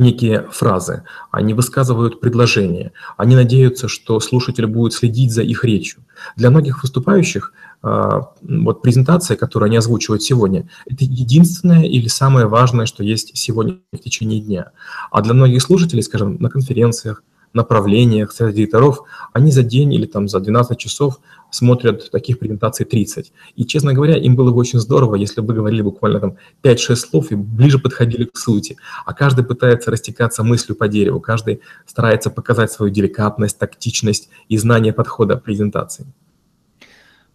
некие 0.00 0.48
фразы, 0.50 1.04
они 1.30 1.54
высказывают 1.54 2.20
предложения, 2.20 2.92
они 3.16 3.36
надеются, 3.36 3.86
что 3.86 4.18
слушатель 4.18 4.66
будет 4.66 4.94
следить 4.94 5.32
за 5.32 5.42
их 5.42 5.64
речью. 5.64 6.02
Для 6.36 6.50
многих 6.50 6.82
выступающих 6.82 7.52
а, 7.82 8.32
вот 8.42 8.82
презентация, 8.82 9.36
которую 9.36 9.68
они 9.68 9.76
озвучивают 9.76 10.22
сегодня, 10.22 10.68
это 10.86 11.04
единственное 11.04 11.84
или 11.84 12.08
самое 12.08 12.46
важное, 12.46 12.86
что 12.86 13.04
есть 13.04 13.36
сегодня 13.36 13.78
в 13.92 13.98
течение 13.98 14.40
дня. 14.40 14.72
А 15.10 15.22
для 15.22 15.34
многих 15.34 15.62
слушателей, 15.62 16.02
скажем, 16.02 16.36
на 16.40 16.50
конференциях, 16.50 17.22
направлениях, 17.52 18.32
среди 18.32 18.58
директоров, 18.58 19.00
они 19.32 19.50
за 19.50 19.62
день 19.62 19.92
или 19.92 20.06
там 20.06 20.28
за 20.28 20.40
12 20.40 20.78
часов 20.78 21.20
смотрят 21.50 22.10
таких 22.10 22.38
презентаций 22.38 22.86
30. 22.86 23.32
И, 23.56 23.64
честно 23.64 23.92
говоря, 23.92 24.16
им 24.16 24.36
было 24.36 24.52
бы 24.52 24.58
очень 24.58 24.78
здорово, 24.78 25.16
если 25.16 25.40
бы 25.40 25.52
говорили 25.54 25.82
буквально 25.82 26.20
там 26.20 26.36
5-6 26.62 26.96
слов 26.96 27.32
и 27.32 27.34
ближе 27.34 27.78
подходили 27.78 28.24
к 28.24 28.36
сути. 28.36 28.76
А 29.04 29.12
каждый 29.12 29.44
пытается 29.44 29.90
растекаться 29.90 30.44
мыслью 30.44 30.76
по 30.76 30.88
дереву, 30.88 31.20
каждый 31.20 31.60
старается 31.86 32.30
показать 32.30 32.70
свою 32.70 32.92
деликатность, 32.92 33.58
тактичность 33.58 34.28
и 34.48 34.56
знание 34.56 34.92
подхода 34.92 35.36
презентации. 35.36 36.06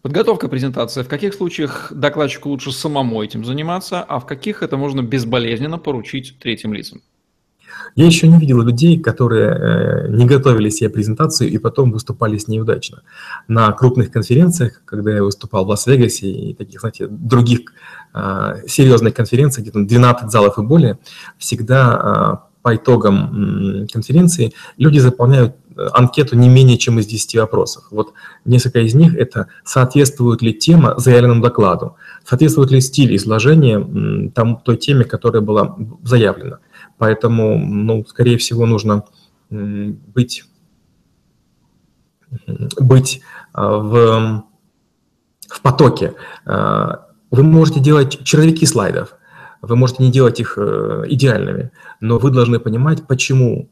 Подготовка 0.02 0.48
презентации. 0.48 1.02
В 1.02 1.08
каких 1.08 1.34
случаях 1.34 1.92
докладчику 1.92 2.48
лучше 2.48 2.70
самому 2.70 3.22
этим 3.22 3.44
заниматься, 3.44 4.02
а 4.02 4.20
в 4.20 4.26
каких 4.26 4.62
это 4.62 4.76
можно 4.76 5.02
безболезненно 5.02 5.78
поручить 5.78 6.38
третьим 6.38 6.72
лицам? 6.72 7.02
Я 7.94 8.06
еще 8.06 8.28
не 8.28 8.38
видел 8.38 8.60
людей, 8.62 9.00
которые 9.00 9.50
э, 9.50 10.08
не 10.08 10.26
готовили 10.26 10.68
себе 10.68 10.90
презентацию 10.90 11.50
и 11.50 11.58
потом 11.58 11.92
выступали 11.92 12.36
с 12.36 12.48
ней 12.48 12.60
удачно. 12.60 13.02
На 13.48 13.72
крупных 13.72 14.10
конференциях, 14.10 14.82
когда 14.84 15.14
я 15.14 15.22
выступал 15.22 15.64
в 15.64 15.68
Лас-Вегасе 15.68 16.30
и 16.30 16.54
таких, 16.54 16.80
знаете, 16.80 17.06
других 17.08 17.60
э, 18.14 18.62
серьезных 18.66 19.14
конференциях, 19.14 19.66
где-то 19.66 19.86
12 19.86 20.30
залов 20.30 20.58
и 20.58 20.62
более, 20.62 20.98
всегда 21.38 22.42
э, 22.42 22.46
по 22.66 22.74
итогам 22.74 23.86
конференции 23.92 24.52
люди 24.76 24.98
заполняют 24.98 25.54
э, 25.76 25.86
анкету 25.92 26.36
не 26.36 26.48
менее 26.48 26.76
чем 26.78 26.98
из 26.98 27.06
10 27.06 27.36
вопросов. 27.36 27.84
Вот 27.92 28.12
несколько 28.44 28.80
из 28.80 28.92
них– 28.92 29.14
это 29.16 29.46
соответствует 29.64 30.42
ли 30.42 30.52
тема 30.52 30.94
заявленному 30.98 31.42
докладу, 31.42 31.94
соответствует 32.24 32.72
ли 32.72 32.80
стиль 32.80 33.14
изложения 33.14 34.30
там, 34.34 34.56
той 34.56 34.76
теме, 34.78 35.04
которая 35.04 35.42
была 35.42 35.76
заявлена. 36.02 36.58
Поэтому, 36.98 37.58
ну, 37.58 38.04
скорее 38.06 38.38
всего, 38.38 38.66
нужно 38.66 39.04
быть, 39.50 40.44
быть 42.80 43.22
а, 43.52 43.78
в, 43.78 44.44
в 45.48 45.60
потоке. 45.60 46.14
А, 46.44 47.06
вы 47.30 47.42
можете 47.42 47.80
делать 47.80 48.24
черновики 48.24 48.66
слайдов, 48.66 49.16
вы 49.62 49.76
можете 49.76 50.02
не 50.02 50.12
делать 50.12 50.38
их 50.38 50.58
э, 50.58 51.04
идеальными, 51.08 51.72
но 52.00 52.18
вы 52.18 52.30
должны 52.30 52.60
понимать, 52.60 53.06
почему 53.06 53.68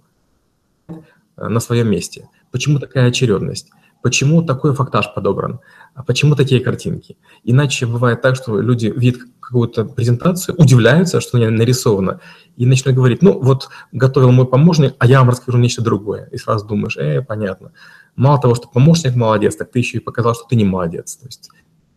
на 1.37 1.61
своем 1.61 1.89
месте, 1.89 2.29
почему 2.51 2.79
такая 2.79 3.09
очередность, 3.09 3.71
почему 4.05 4.43
такой 4.43 4.75
фактаж 4.75 5.15
подобран, 5.15 5.61
а 5.95 6.03
почему 6.03 6.37
такие 6.37 6.61
картинки. 6.61 7.17
Иначе 7.43 7.87
бывает 7.87 8.21
так, 8.21 8.37
что 8.37 8.61
люди 8.61 8.93
видят 8.95 9.23
какую-то 9.41 9.87
презентацию, 9.87 10.55
удивляются, 10.59 11.23
что 11.23 11.39
она 11.39 11.49
нарисована, 11.49 12.21
и 12.59 12.67
начинают 12.67 12.99
говорить, 12.99 13.23
ну 13.23 13.41
вот 13.41 13.71
готовил 13.93 14.31
мой 14.31 14.47
помощник, 14.47 14.95
а 14.99 15.07
я 15.07 15.21
вам 15.21 15.31
расскажу 15.31 15.57
нечто 15.57 15.81
другое. 15.81 16.29
И 16.33 16.37
сразу 16.37 16.67
думаешь, 16.67 16.99
э, 16.99 17.23
понятно. 17.23 17.73
Мало 18.15 18.39
того, 18.39 18.55
что 18.55 18.69
помощник 18.69 19.17
молодец, 19.17 19.57
так 19.57 19.71
ты 19.71 19.79
еще 19.79 19.97
и 19.97 20.01
показал, 20.01 20.35
что 20.35 20.45
ты 20.51 20.57
не 20.57 20.65
молодец. 20.65 21.17
То 21.17 21.27
есть 21.27 21.49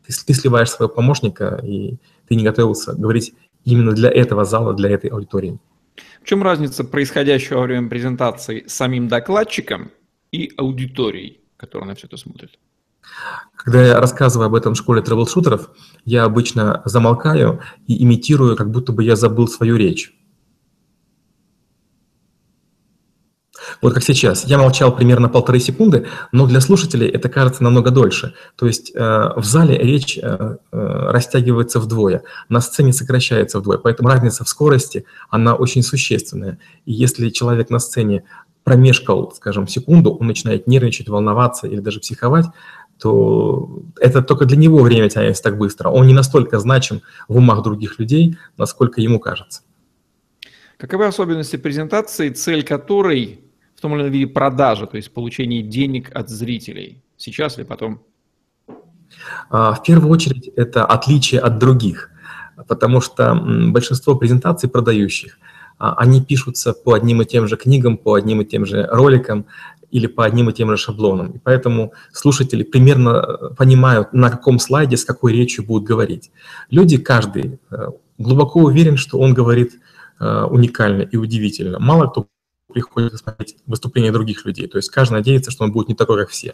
ты, 0.06 0.14
ты 0.26 0.34
сливаешь 0.34 0.70
своего 0.70 0.94
помощника, 0.94 1.60
и 1.62 1.98
ты 2.30 2.36
не 2.36 2.46
готовился 2.46 2.94
говорить 2.94 3.34
именно 3.66 3.92
для 3.92 4.10
этого 4.10 4.46
зала, 4.46 4.74
для 4.74 4.92
этой 4.92 5.10
аудитории. 5.10 5.60
В 6.22 6.26
чем 6.26 6.42
разница 6.42 6.86
происходящего 6.86 7.58
во 7.58 7.64
время 7.64 7.90
презентации 7.90 8.64
самим 8.68 9.10
докладчиком 9.10 9.92
и 10.32 10.54
аудиторией, 10.56 11.42
которая 11.58 11.90
на 11.90 11.96
все 11.96 12.08
это 12.08 12.18
смотрит? 12.18 12.60
Когда 13.56 13.84
я 13.84 14.00
рассказываю 14.00 14.48
об 14.48 14.56
этом 14.56 14.74
в 14.74 14.78
школе 14.78 15.02
трэблшутеров, 15.02 15.70
я 16.06 16.24
обычно 16.24 16.82
замолкаю 16.86 17.62
и 17.88 18.04
имитирую, 18.04 18.56
как 18.56 18.72
будто 18.72 18.92
бы 18.92 19.04
я 19.04 19.16
забыл 19.16 19.48
свою 19.48 19.76
речь. 19.78 20.14
Вот 23.82 23.94
как 23.94 24.04
сейчас. 24.04 24.46
Я 24.46 24.58
молчал 24.58 24.96
примерно 24.96 25.30
полторы 25.30 25.60
секунды, 25.60 26.08
но 26.32 26.48
для 26.48 26.62
слушателей 26.62 27.08
это 27.08 27.30
кажется 27.30 27.64
намного 27.64 27.92
дольше. 27.92 28.34
То 28.56 28.66
есть 28.66 28.92
э, 28.96 29.00
в 29.00 29.44
зале 29.44 29.78
речь 29.78 30.18
э, 30.18 30.22
э, 30.22 30.58
растягивается 30.72 31.80
вдвое, 31.80 32.24
на 32.50 32.62
сцене 32.62 32.94
сокращается 32.94 33.60
вдвое. 33.60 33.78
Поэтому 33.78 34.10
разница 34.10 34.44
в 34.44 34.50
скорости, 34.50 35.06
она 35.30 35.56
очень 35.56 35.84
существенная. 35.84 36.60
И 36.86 36.94
если 36.94 37.30
человек 37.30 37.70
на 37.70 37.80
сцене 37.80 38.24
промешкал, 38.68 39.32
скажем, 39.32 39.66
секунду, 39.66 40.14
он 40.14 40.28
начинает 40.28 40.68
нервничать, 40.68 41.08
волноваться 41.08 41.68
или 41.68 41.80
даже 41.80 42.02
психовать, 42.02 42.48
то 43.00 43.82
это 43.98 44.22
только 44.22 44.44
для 44.44 44.58
него 44.58 44.80
время 44.80 45.10
тянется 45.10 45.42
так 45.42 45.58
быстро. 45.58 45.88
Он 45.88 46.06
не 46.06 46.14
настолько 46.14 46.60
значим 46.60 47.02
в 47.30 47.38
умах 47.38 47.64
других 47.64 47.98
людей, 47.98 48.38
насколько 48.58 49.00
ему 49.00 49.22
кажется. 49.22 49.62
Каковы 50.76 51.06
особенности 51.06 51.56
презентации, 51.56 52.30
цель 52.30 52.62
которой 52.66 53.40
в 53.78 53.80
том 53.80 53.94
или 53.94 54.02
ином 54.02 54.12
виде 54.12 54.28
продажа, 54.28 54.86
то 54.86 54.98
есть 54.98 55.14
получение 55.14 55.62
денег 55.62 56.14
от 56.14 56.28
зрителей? 56.28 57.02
Сейчас 57.16 57.58
или 57.58 57.64
потом? 57.64 58.02
А, 59.50 59.76
в 59.76 59.82
первую 59.82 60.12
очередь 60.12 60.50
это 60.58 60.84
отличие 60.84 61.40
от 61.40 61.58
других, 61.58 62.10
потому 62.68 63.00
что 63.00 63.34
большинство 63.72 64.16
презентаций 64.16 64.70
продающих, 64.70 65.38
они 65.78 66.22
пишутся 66.22 66.74
по 66.74 66.94
одним 66.94 67.22
и 67.22 67.26
тем 67.26 67.48
же 67.48 67.58
книгам, 67.58 67.98
по 67.98 68.16
одним 68.16 68.42
и 68.42 68.46
тем 68.46 68.66
же 68.66 68.88
роликам 68.92 69.46
или 69.92 70.08
по 70.08 70.26
одним 70.26 70.50
и 70.50 70.54
тем 70.54 70.70
же 70.70 70.78
шаблонам. 70.78 71.32
И 71.32 71.40
поэтому 71.40 71.94
слушатели 72.12 72.64
примерно 72.64 73.10
э, 73.10 73.56
понимают, 73.56 74.14
на 74.14 74.30
каком 74.30 74.60
слайде 74.60 74.98
с 74.98 75.06
какой 75.06 75.34
речью 75.34 75.66
будут 75.66 75.88
говорить. 75.88 76.32
Люди, 76.70 76.98
каждый, 76.98 77.60
э, 77.72 77.88
глубоко 78.18 78.60
уверен, 78.60 78.98
что 78.98 79.20
он 79.20 79.34
говорит 79.34 79.80
э, 80.20 80.44
уникально 80.44 81.04
и 81.04 81.18
удивительно. 81.18 81.80
Мало 81.80 82.08
кто 82.08 82.28
приходит 82.78 83.18
смотреть 83.18 83.56
выступления 83.66 84.12
других 84.12 84.46
людей. 84.46 84.68
То 84.68 84.78
есть 84.78 84.92
каждый 84.92 85.14
надеется, 85.14 85.50
что 85.50 85.64
он 85.64 85.72
будет 85.72 85.88
не 85.88 85.96
такой, 85.96 86.20
как 86.20 86.30
все. 86.30 86.54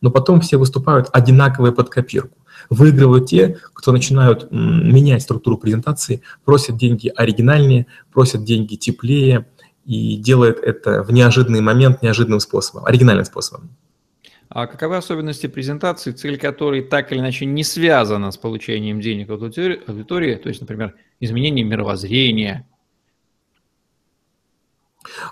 Но 0.00 0.12
потом 0.12 0.40
все 0.40 0.56
выступают 0.56 1.08
одинаковые 1.12 1.72
под 1.72 1.88
копирку. 1.90 2.38
Выигрывают 2.70 3.28
те, 3.28 3.58
кто 3.72 3.90
начинают 3.90 4.52
менять 4.52 5.22
структуру 5.22 5.58
презентации, 5.58 6.22
просят 6.44 6.76
деньги 6.76 7.12
оригинальнее, 7.16 7.88
просят 8.12 8.44
деньги 8.44 8.76
теплее 8.76 9.48
и 9.84 10.16
делают 10.16 10.58
это 10.60 11.02
в 11.02 11.10
неожиданный 11.10 11.60
момент, 11.60 12.02
неожиданным 12.02 12.38
способом, 12.38 12.84
оригинальным 12.84 13.24
способом. 13.24 13.70
А 14.48 14.68
каковы 14.68 14.96
особенности 14.96 15.48
презентации, 15.48 16.12
цель 16.12 16.38
которой 16.38 16.82
так 16.82 17.10
или 17.10 17.18
иначе 17.18 17.46
не 17.46 17.64
связана 17.64 18.30
с 18.30 18.36
получением 18.36 19.00
денег 19.00 19.28
от 19.30 19.42
аудитории, 19.42 20.36
то 20.36 20.48
есть, 20.48 20.60
например, 20.60 20.94
изменение 21.18 21.64
мировоззрения, 21.64 22.64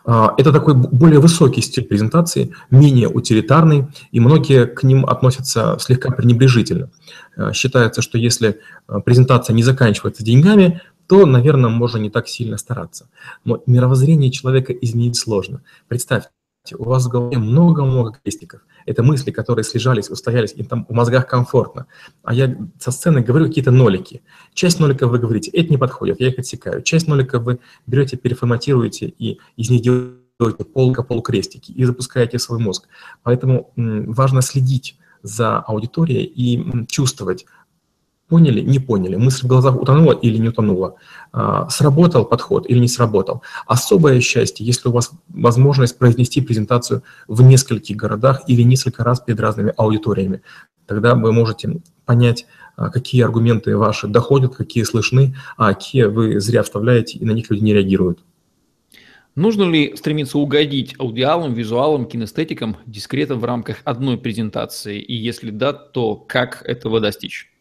это 0.05 0.53
такой 0.53 0.75
более 0.75 1.21
высокий 1.21 1.63
стиль 1.63 1.85
презентации, 1.85 2.55
менее 2.71 3.09
утилитарный, 3.09 3.87
и 4.11 4.21
многие 4.21 4.67
к 4.67 4.83
ним 4.83 5.07
относятся 5.07 5.77
слегка 5.81 6.11
пренебрежительно. 6.11 6.91
А, 7.37 7.53
считается, 7.53 8.03
что 8.03 8.19
если 8.19 8.61
а, 8.87 9.01
презентация 9.01 9.55
не 9.55 9.63
заканчивается 9.63 10.25
деньгами, 10.25 10.81
то, 11.07 11.27
наверное, 11.27 11.71
можно 11.71 11.99
не 11.99 12.11
так 12.11 12.29
сильно 12.29 12.57
стараться. 12.57 13.09
Но 13.45 13.63
мировоззрение 13.67 14.31
человека 14.31 14.73
изменить 14.73 15.17
сложно. 15.17 15.63
Представьте, 15.89 16.31
у 16.77 16.85
вас 16.85 17.07
в 17.07 17.09
голове 17.09 17.39
много-много 17.39 18.19
крестиков. 18.23 18.61
Это 18.87 19.03
мысли, 19.03 19.31
которые 19.31 19.65
слежались, 19.65 20.11
устоялись, 20.11 20.53
им 20.55 20.67
там 20.67 20.87
в 20.89 20.93
мозгах 20.93 21.27
комфортно. 21.27 21.87
А 22.23 22.35
я 22.35 22.57
со 22.79 22.91
сцены 22.91 23.21
говорю 23.21 23.47
какие-то 23.47 23.71
нолики. 23.71 24.23
Часть 24.55 24.81
ноликов 24.81 25.11
вы 25.11 25.19
говорите, 25.19 25.51
это 25.51 25.71
не 25.71 25.79
подходит, 25.79 26.21
я 26.21 26.29
их 26.29 26.39
отсекаю. 26.39 26.83
Часть 26.83 27.09
ноликов 27.09 27.43
вы 27.43 27.59
берете, 27.87 28.17
переформатируете 28.17 29.07
и 29.19 29.39
из 29.57 29.71
них 29.71 29.83
делаете 29.83 30.65
полка-полукрестики 30.65 31.73
и 31.73 31.85
запускаете 31.85 32.39
свой 32.39 32.59
мозг. 32.59 32.89
Поэтому 33.23 33.73
важно 33.77 34.43
следить 34.43 34.99
за 35.23 35.59
аудиторией 35.59 36.25
и 36.25 36.87
чувствовать, 36.87 37.47
Поняли? 38.33 38.63
Не 38.63 38.79
поняли. 38.79 39.17
Мысль 39.17 39.45
в 39.45 39.47
глазах 39.47 39.79
утонула 39.79 40.15
или 40.15 40.39
не 40.39 40.49
утонула. 40.49 40.95
А, 41.33 41.69
сработал 41.69 42.25
подход 42.25 42.65
или 42.67 42.79
не 42.79 42.89
сработал. 42.89 43.43
Особое 43.67 44.23
счастье, 44.23 44.65
если 44.65 44.89
у 44.89 44.93
вас 44.93 45.11
возможность 45.29 45.99
произнести 45.99 46.41
презентацию 46.41 47.03
в 47.29 47.43
нескольких 47.43 47.95
городах 47.95 48.41
или 48.47 48.63
несколько 48.63 49.05
раз 49.05 49.21
перед 49.21 49.39
разными 49.39 49.75
аудиториями. 49.77 50.41
Тогда 50.87 51.15
вы 51.15 51.31
можете 51.31 51.83
понять, 52.07 52.47
а, 52.75 52.89
какие 52.89 53.23
аргументы 53.23 53.77
ваши 53.77 54.09
доходят, 54.09 54.57
какие 54.57 54.85
слышны, 54.85 55.37
а 55.59 55.75
какие 55.75 56.05
вы 56.05 56.41
зря 56.41 56.63
вставляете, 56.63 57.19
и 57.19 57.27
на 57.27 57.33
них 57.33 57.51
люди 57.51 57.63
не 57.63 57.75
реагируют. 57.75 58.21
Нужно 59.35 59.65
ли 59.65 59.95
стремиться 59.95 60.39
угодить 60.39 60.95
аудиалам, 60.99 61.53
визуалам, 61.53 62.07
кинестетикам, 62.07 62.79
дискретам 62.87 63.41
в 63.41 63.45
рамках 63.45 63.77
одной 63.85 64.17
презентации? 64.17 64.99
И 65.03 65.13
если 65.13 65.51
да, 65.51 65.75
то 65.75 66.17
как 66.17 66.63
этого 66.65 66.99
достичь? 66.99 67.52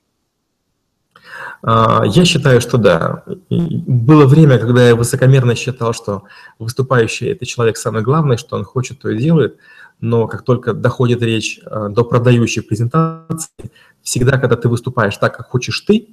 А, 1.61 2.03
я 2.05 2.25
считаю, 2.25 2.61
что 2.61 2.77
да. 2.77 3.23
Было 3.49 4.25
время, 4.25 4.57
когда 4.57 4.87
я 4.87 4.95
высокомерно 4.95 5.55
считал, 5.55 5.93
что 5.93 6.23
выступающий– 6.59 7.27
это 7.31 7.45
человек 7.45 7.77
самый 7.77 8.01
главный, 8.01 8.37
что 8.37 8.55
он 8.55 8.63
хочет, 8.63 8.99
то 8.99 9.09
и 9.09 9.17
делает. 9.17 9.57
Но 9.99 10.27
как 10.27 10.43
только 10.43 10.73
доходит 10.73 11.21
речь 11.21 11.59
а, 11.65 11.89
до 11.89 12.03
продающей 12.03 12.61
презентации, 12.61 13.71
всегда, 14.01 14.37
когда 14.37 14.55
ты 14.55 14.67
выступаешь 14.67 15.17
так, 15.17 15.37
как 15.37 15.49
хочешь 15.49 15.79
ты, 15.81 16.07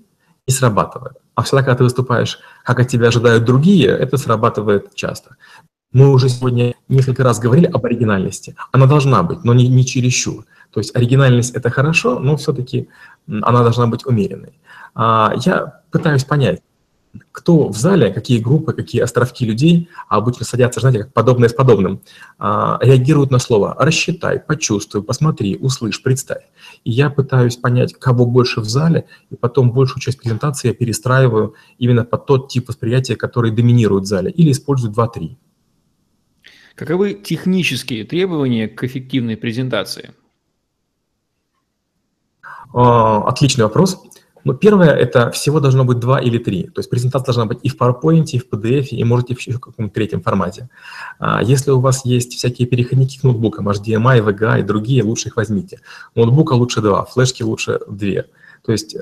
не 0.46 0.54
срабатывает. 0.54 1.16
А 1.35 1.42
всегда, 1.42 1.62
когда 1.62 1.76
ты 1.76 1.85
выступаешь, 1.85 2.38
как 2.64 2.81
от 2.81 2.88
тебя 2.88 3.09
ожидают 3.09 3.44
другие, 3.44 3.88
это 3.88 4.16
срабатывает 4.16 4.94
часто. 4.94 5.37
Мы 5.92 6.11
уже 6.11 6.28
сегодня 6.28 6.74
несколько 6.88 7.24
раз 7.24 7.38
говорили 7.38 7.66
об 7.66 7.85
оригинальности. 7.87 8.57
Она 8.72 8.87
должна 8.87 9.22
быть, 9.22 9.44
но 9.44 9.54
не, 9.54 9.68
не 9.68 9.87
чересчур. 9.87 10.44
То 10.72 10.81
есть 10.81 10.94
оригинальность– 10.94 11.54
это 11.54 11.70
хорошо, 11.70 12.18
но 12.18 12.37
все-таки 12.37 12.88
она 13.26 13.62
должна 13.62 13.87
быть 13.87 14.07
умеренной. 14.07 14.59
А, 14.94 15.35
я 15.44 15.83
пытаюсь 15.90 16.24
понять, 16.24 16.61
кто 17.33 17.68
в 17.68 17.76
зале, 17.76 18.12
какие 18.12 18.38
группы, 18.38 18.72
какие 18.72 19.02
островки 19.02 19.44
людей, 19.44 19.88
а 20.09 20.18
обычно 20.18 20.44
садятся, 20.44 20.81
знаете, 20.81 21.04
как 21.04 21.12
подобное 21.12 21.48
с 21.48 21.54
подобным, 21.54 22.00
а, 22.38 22.78
реагируют 22.83 23.31
на 23.31 23.38
слово 23.38 23.74
«рассчитай», 23.78 24.38
«почувствуй», 24.40 25.02
«посмотри», 25.02 25.57
«услышь», 25.57 26.02
«представь». 26.02 26.42
И 26.85 26.90
я 26.90 27.11
пытаюсь 27.11 27.57
понять, 27.57 27.94
кого 27.94 28.26
больше 28.26 28.61
в 28.61 28.66
зале, 28.66 29.07
и 29.31 29.37
потом 29.37 29.72
большую 29.72 30.00
часть 30.00 30.20
презентации 30.20 30.68
я 30.68 30.74
перестраиваю 30.74 31.54
именно 31.78 32.04
под 32.04 32.26
тот 32.26 32.48
тип 32.48 32.68
восприятия, 32.68 33.16
который 33.16 33.50
доминирует 33.50 34.04
в 34.04 34.07
зале, 34.07 34.31
или 34.31 34.52
использую 34.52 34.92
2-3. 34.92 35.37
Каковы 36.74 37.14
технические 37.14 38.04
требования 38.04 38.68
к 38.68 38.85
эффективной 38.85 39.37
презентации? 39.37 40.12
А, 42.74 43.22
отличный 43.28 43.64
вопрос. 43.64 44.00
Но 44.44 44.52
ну, 44.52 44.59
первое, 44.59 44.90
это 44.90 45.31
всего 45.31 45.61
должно 45.61 45.85
быть 45.85 45.98
два 45.98 46.20
или 46.20 46.38
три. 46.38 46.64
То 46.68 46.78
есть 46.78 46.88
презентация 46.88 47.26
должна 47.26 47.44
быть 47.44 47.59
и 47.62 47.68
в 47.68 47.76
PowerPoint, 47.76 48.26
и 48.33 48.38
в 48.38 48.48
PDF, 48.48 48.87
и 48.87 49.04
можете 49.04 49.35
еще 49.35 49.52
в 49.52 49.61
каком-то 49.61 49.92
третьем 49.92 50.22
формате. 50.22 50.68
А 51.18 51.42
если 51.42 51.70
у 51.70 51.81
вас 51.81 52.04
есть 52.04 52.35
всякие 52.35 52.66
переходники 52.66 53.18
к 53.18 53.24
ноутбукам, 53.24 53.68
HDMI, 53.68 54.24
VGA 54.24 54.61
и 54.61 54.62
другие, 54.62 55.02
лучше 55.02 55.28
их 55.28 55.37
возьмите. 55.37 55.81
Ноутбука 56.14 56.54
лучше 56.54 56.81
два, 56.81 57.04
флешки 57.04 57.42
лучше 57.42 57.81
две. 57.88 58.26
То 58.64 58.72
есть 58.72 58.96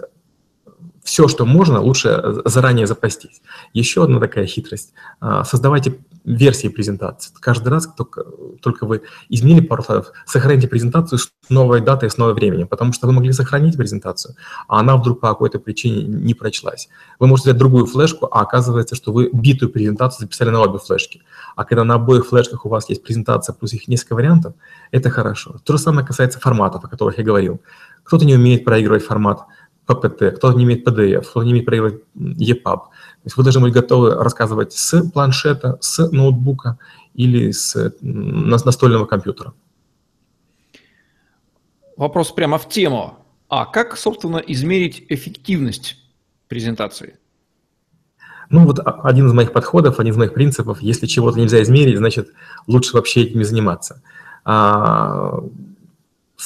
все, 1.06 1.28
что 1.28 1.46
можно, 1.46 1.80
лучше 1.80 2.42
заранее 2.44 2.88
запастись. 2.88 3.40
Еще 3.72 4.02
одна 4.02 4.18
такая 4.18 4.44
хитрость. 4.46 4.92
А, 5.20 5.44
создавайте 5.44 6.00
версии 6.24 6.66
презентации. 6.66 7.32
Каждый 7.38 7.68
раз, 7.68 7.88
только, 7.96 8.24
только 8.60 8.86
вы 8.86 9.02
изменили 9.28 9.64
пару 9.64 9.84
слайдов, 9.84 10.10
сохраните 10.26 10.66
презентацию 10.66 11.20
с 11.20 11.30
новой 11.48 11.80
датой, 11.80 12.10
с 12.10 12.16
новым 12.16 12.34
временем, 12.34 12.66
потому 12.66 12.92
что 12.92 13.06
вы 13.06 13.12
могли 13.12 13.32
сохранить 13.32 13.76
презентацию, 13.76 14.34
а 14.66 14.80
она 14.80 14.96
вдруг 14.96 15.20
по 15.20 15.28
какой-то 15.28 15.60
причине 15.60 16.02
не 16.02 16.34
прочлась. 16.34 16.88
Вы 17.20 17.28
можете 17.28 17.50
взять 17.50 17.58
другую 17.58 17.86
флешку, 17.86 18.26
а 18.26 18.40
оказывается, 18.40 18.96
что 18.96 19.12
вы 19.12 19.30
битую 19.32 19.70
презентацию 19.70 20.22
записали 20.22 20.50
на 20.50 20.60
обе 20.60 20.80
флешки. 20.80 21.22
А 21.54 21.64
когда 21.64 21.84
на 21.84 21.94
обоих 21.94 22.26
флешках 22.26 22.66
у 22.66 22.68
вас 22.68 22.88
есть 22.88 23.04
презентация 23.04 23.52
плюс 23.54 23.72
их 23.74 23.86
несколько 23.86 24.14
вариантов, 24.14 24.54
это 24.90 25.08
хорошо. 25.10 25.60
То 25.62 25.74
же 25.74 25.78
самое 25.78 26.04
касается 26.04 26.40
форматов, 26.40 26.84
о 26.84 26.88
которых 26.88 27.18
я 27.18 27.24
говорил. 27.24 27.60
Кто-то 28.02 28.24
не 28.24 28.34
умеет 28.34 28.64
проигрывать 28.64 29.04
формат 29.04 29.46
PPT, 29.86 30.32
кто-то 30.32 30.56
не 30.56 30.64
имеет 30.64 30.86
PDF, 30.86 31.22
кто-то 31.22 31.44
не 31.44 31.52
умеет 31.52 31.66
проигрывать 31.66 32.02
EPUB. 32.14 32.62
То 32.62 32.90
есть 33.24 33.36
вы 33.36 33.42
должны 33.42 33.60
быть 33.62 33.72
готовы 33.72 34.14
рассказывать 34.14 34.72
с 34.72 35.02
планшета, 35.10 35.78
с 35.80 36.10
ноутбука 36.10 36.78
или 37.14 37.50
с 37.52 37.94
настольного 38.00 39.06
компьютера. 39.06 39.52
Вопрос 41.96 42.30
прямо 42.32 42.58
в 42.58 42.68
тему. 42.68 43.18
А 43.48 43.64
как, 43.64 43.96
собственно, 43.96 44.38
измерить 44.38 45.04
эффективность 45.08 45.96
презентации? 46.48 47.18
Ну 48.50 48.64
вот 48.66 48.80
один 48.84 49.26
из 49.26 49.32
моих 49.32 49.52
подходов, 49.52 49.98
один 49.98 50.12
из 50.12 50.16
моих 50.16 50.34
принципов, 50.34 50.82
если 50.82 51.06
чего-то 51.06 51.38
нельзя 51.38 51.62
измерить, 51.62 51.96
значит 51.98 52.28
лучше 52.66 52.94
вообще 52.94 53.22
этим 53.22 53.38
не 53.38 53.44
заниматься. 53.44 54.02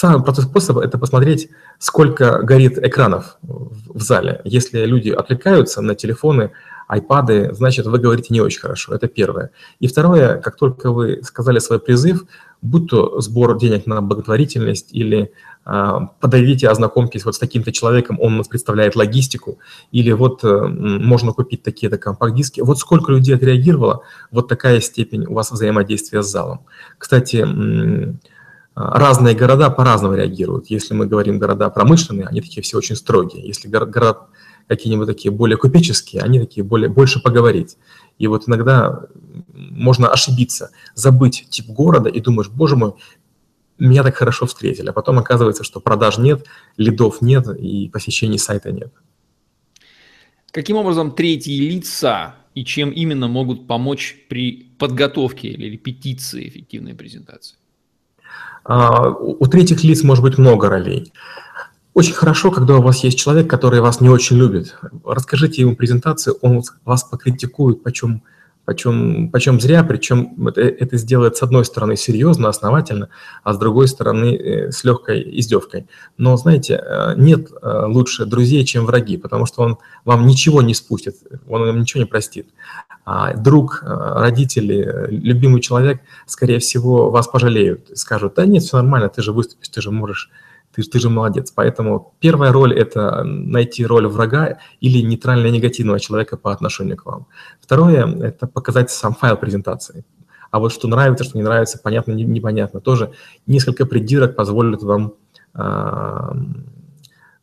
Самый 0.00 0.22
простой 0.22 0.46
способ– 0.46 0.78
это 0.78 0.96
посмотреть, 0.96 1.50
сколько 1.78 2.38
горит 2.38 2.78
экранов 2.78 3.36
в 3.42 4.00
зале. 4.00 4.40
Если 4.44 4.86
люди 4.86 5.10
отвлекаются 5.10 5.82
на 5.82 5.94
телефоны, 5.94 6.52
айпады, 6.88 7.52
значит, 7.52 7.84
вы 7.84 7.98
говорите 7.98 8.28
не 8.30 8.40
очень 8.40 8.60
хорошо. 8.60 8.94
Это 8.94 9.08
первое. 9.08 9.50
И 9.78 9.88
второе, 9.88 10.38
как 10.38 10.56
только 10.56 10.90
вы 10.90 11.20
сказали 11.22 11.58
свой 11.58 11.80
призыв, 11.80 12.24
будь 12.62 12.88
то 12.88 13.20
сбор 13.20 13.58
денег 13.58 13.84
на 13.84 14.00
благотворительность 14.00 14.88
или 14.90 15.32
э, 15.66 15.92
подойдите, 16.18 16.70
ознакомьтесь 16.70 17.26
вот 17.26 17.34
с 17.34 17.38
таким-то 17.38 17.70
человеком, 17.70 18.18
он 18.20 18.32
у 18.32 18.36
нас 18.38 18.48
представляет 18.48 18.96
логистику, 18.96 19.58
или 19.92 20.12
вот 20.12 20.42
э, 20.44 20.66
можно 20.66 21.32
купить 21.32 21.62
такие-то 21.62 21.98
компакт-диски. 21.98 22.62
Вот 22.62 22.78
сколько 22.78 23.12
людей 23.12 23.34
отреагировало, 23.34 24.04
вот 24.30 24.48
такая 24.48 24.80
степень 24.80 25.26
у 25.26 25.34
вас 25.34 25.52
взаимодействия 25.52 26.22
с 26.22 26.30
залом. 26.30 26.62
Кстати, 26.96 27.46
разные 28.80 29.34
города 29.34 29.70
по-разному 29.70 30.14
реагируют. 30.14 30.70
Если 30.70 30.94
мы 30.94 31.06
говорим 31.06 31.38
города 31.38 31.68
промышленные, 31.70 32.26
они 32.26 32.40
такие 32.40 32.62
все 32.62 32.78
очень 32.78 32.96
строгие. 32.96 33.46
Если 33.46 33.68
города 33.68 34.26
какие-нибудь 34.66 35.06
такие 35.06 35.32
более 35.32 35.56
купеческие, 35.56 36.22
они 36.22 36.38
такие 36.38 36.64
более, 36.64 36.88
больше 36.88 37.20
поговорить. 37.20 37.76
И 38.18 38.26
вот 38.26 38.48
иногда 38.48 39.06
можно 39.52 40.08
ошибиться, 40.08 40.70
забыть 40.94 41.46
тип 41.50 41.66
города 41.66 42.08
и 42.08 42.20
думаешь, 42.20 42.48
боже 42.48 42.76
мой, 42.76 42.92
меня 43.78 44.02
так 44.02 44.16
хорошо 44.16 44.46
встретили. 44.46 44.90
А 44.90 44.92
потом 44.92 45.18
оказывается, 45.18 45.64
что 45.64 45.80
продаж 45.80 46.18
нет, 46.18 46.46
лидов 46.76 47.20
нет 47.20 47.48
и 47.48 47.88
посещений 47.88 48.38
сайта 48.38 48.70
нет. 48.70 48.92
Каким 50.52 50.76
образом 50.76 51.12
третьи 51.12 51.58
лица 51.70 52.36
и 52.54 52.64
чем 52.64 52.90
именно 52.90 53.28
могут 53.28 53.66
помочь 53.66 54.16
при 54.28 54.72
подготовке 54.78 55.48
или 55.48 55.66
репетиции 55.66 56.48
эффективной 56.48 56.94
презентации? 56.94 57.56
А, 58.64 59.08
у 59.10 59.46
третьих 59.46 59.82
лиц 59.84 60.02
может 60.02 60.22
быть 60.22 60.38
много 60.38 60.68
ролей. 60.68 61.12
Очень 61.94 62.14
хорошо, 62.14 62.50
когда 62.50 62.76
у 62.76 62.82
вас 62.82 63.02
есть 63.02 63.18
человек, 63.18 63.48
который 63.48 63.80
вас 63.80 64.00
не 64.00 64.08
очень 64.08 64.36
любит. 64.36 64.76
Расскажите 65.04 65.62
ему 65.62 65.74
презентацию, 65.74 66.36
он 66.40 66.62
вас 66.84 67.04
покритикует, 67.04 67.82
почем 67.82 68.22
почем, 68.70 69.30
почем 69.30 69.60
зря, 69.60 69.82
причем 69.82 70.46
это, 70.46 70.60
это 70.60 70.96
сделает 70.96 71.36
с 71.36 71.42
одной 71.42 71.64
стороны 71.64 71.96
серьезно, 71.96 72.48
основательно, 72.48 73.08
а 73.42 73.52
с 73.52 73.58
другой 73.58 73.88
стороны 73.88 74.36
э, 74.36 74.70
с 74.70 74.84
легкой 74.84 75.40
издевкой. 75.40 75.88
Но, 76.16 76.36
знаете, 76.36 76.80
э, 76.80 77.14
нет 77.16 77.50
э, 77.50 77.84
лучше 77.86 78.26
друзей, 78.26 78.64
чем 78.64 78.86
враги, 78.86 79.16
потому 79.16 79.46
что 79.46 79.62
он 79.62 79.78
вам 80.04 80.24
ничего 80.24 80.62
не 80.62 80.74
спустит, 80.74 81.16
он 81.48 81.62
вам 81.62 81.80
ничего 81.80 82.02
не 82.02 82.06
простит. 82.06 82.48
А 83.12 83.34
друг, 83.34 83.82
родители, 83.82 85.08
любимый 85.10 85.60
человек, 85.60 86.00
скорее 86.26 86.60
всего, 86.60 87.10
вас 87.10 87.26
пожалеют, 87.26 87.90
скажут, 87.98 88.34
да 88.36 88.46
нет, 88.46 88.62
все 88.62 88.76
нормально, 88.76 89.08
ты 89.08 89.20
же 89.20 89.32
выступишь, 89.32 89.68
ты 89.68 89.80
же 89.80 89.90
можешь 89.90 90.30
ты, 90.72 90.82
ты 90.84 91.00
же 91.00 91.10
молодец. 91.10 91.50
Поэтому 91.50 92.14
первая 92.20 92.52
роль– 92.52 92.72
это 92.78 93.24
найти 93.24 93.84
роль 93.84 94.06
врага 94.06 94.58
или 94.80 95.02
нейтрально 95.04 95.48
негативного 95.48 95.98
человека 95.98 96.36
по 96.36 96.52
отношению 96.52 96.98
к 96.98 97.06
вам. 97.06 97.26
Второе– 97.60 98.06
это 98.22 98.46
показать 98.46 98.92
сам 98.92 99.14
файл 99.14 99.36
презентации. 99.36 100.04
А 100.52 100.60
вот 100.60 100.72
что 100.72 100.86
нравится, 100.86 101.24
что 101.24 101.36
не 101.36 101.42
нравится, 101.42 101.80
понятно, 101.82 102.12
непонятно. 102.12 102.80
Тоже 102.80 103.10
несколько 103.44 103.86
придирок 103.86 104.36
позволит 104.36 104.84
вам 104.84 105.14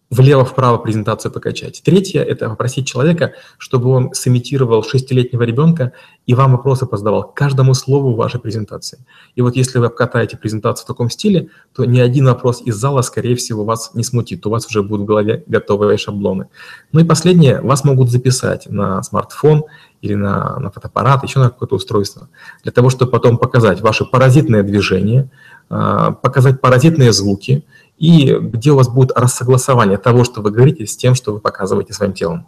влево-вправо 0.09 0.77
презентацию 0.77 1.31
покачать. 1.31 1.81
Третье– 1.83 2.23
это 2.23 2.49
попросить 2.49 2.87
человека, 2.87 3.33
чтобы 3.57 3.89
он 3.89 4.13
сымитировал 4.13 4.83
шестилетнего 4.83 5.43
ребенка 5.43 5.91
и 6.25 6.33
вам 6.33 6.53
вопросы 6.53 6.85
позадавал 6.85 7.23
каждому 7.23 7.73
слову 7.73 8.15
вашей 8.15 8.39
презентации. 8.39 8.99
И 9.35 9.41
вот 9.41 9.57
если 9.57 9.79
вы 9.79 9.87
обкатаете 9.87 10.37
презентацию 10.37 10.85
в 10.85 10.87
таком 10.87 11.09
стиле, 11.09 11.49
то 11.75 11.83
ни 11.83 11.99
один 11.99 12.25
вопрос 12.25 12.61
из 12.61 12.75
зала, 12.75 13.01
скорее 13.01 13.35
всего, 13.35 13.65
вас 13.65 13.91
не 13.95 14.03
смутит. 14.03 14.45
У 14.45 14.49
вас 14.49 14.65
уже 14.67 14.81
будут 14.81 15.03
в 15.03 15.05
голове 15.05 15.43
готовые 15.45 15.97
шаблоны. 15.97 16.47
Ну 16.93 17.01
и 17.01 17.03
последнее, 17.03 17.59
вас 17.59 17.83
могут 17.83 18.09
записать 18.09 18.69
на 18.69 19.03
смартфон 19.03 19.65
или 20.01 20.13
на, 20.13 20.57
на 20.59 20.71
фотоаппарат, 20.71 21.23
еще 21.23 21.39
на 21.39 21.49
какое-то 21.49 21.75
устройство, 21.75 22.29
для 22.63 22.71
того, 22.71 22.89
чтобы 22.89 23.11
потом 23.11 23.37
показать 23.37 23.81
ваши 23.81 24.05
паразитные 24.05 24.63
движения, 24.63 25.29
а, 25.69 26.11
показать 26.11 26.61
паразитные 26.61 27.11
звуки– 27.11 27.65
и 27.97 28.33
где 28.33 28.71
у 28.71 28.75
вас 28.75 28.89
будет 28.89 29.11
рассогласование 29.15 29.97
того, 29.97 30.23
что 30.23 30.41
вы 30.41 30.51
говорите, 30.51 30.85
с 30.85 30.95
тем, 30.95 31.15
что 31.15 31.33
вы 31.33 31.39
показываете 31.39 31.93
своим 31.93 32.13
телом. 32.13 32.47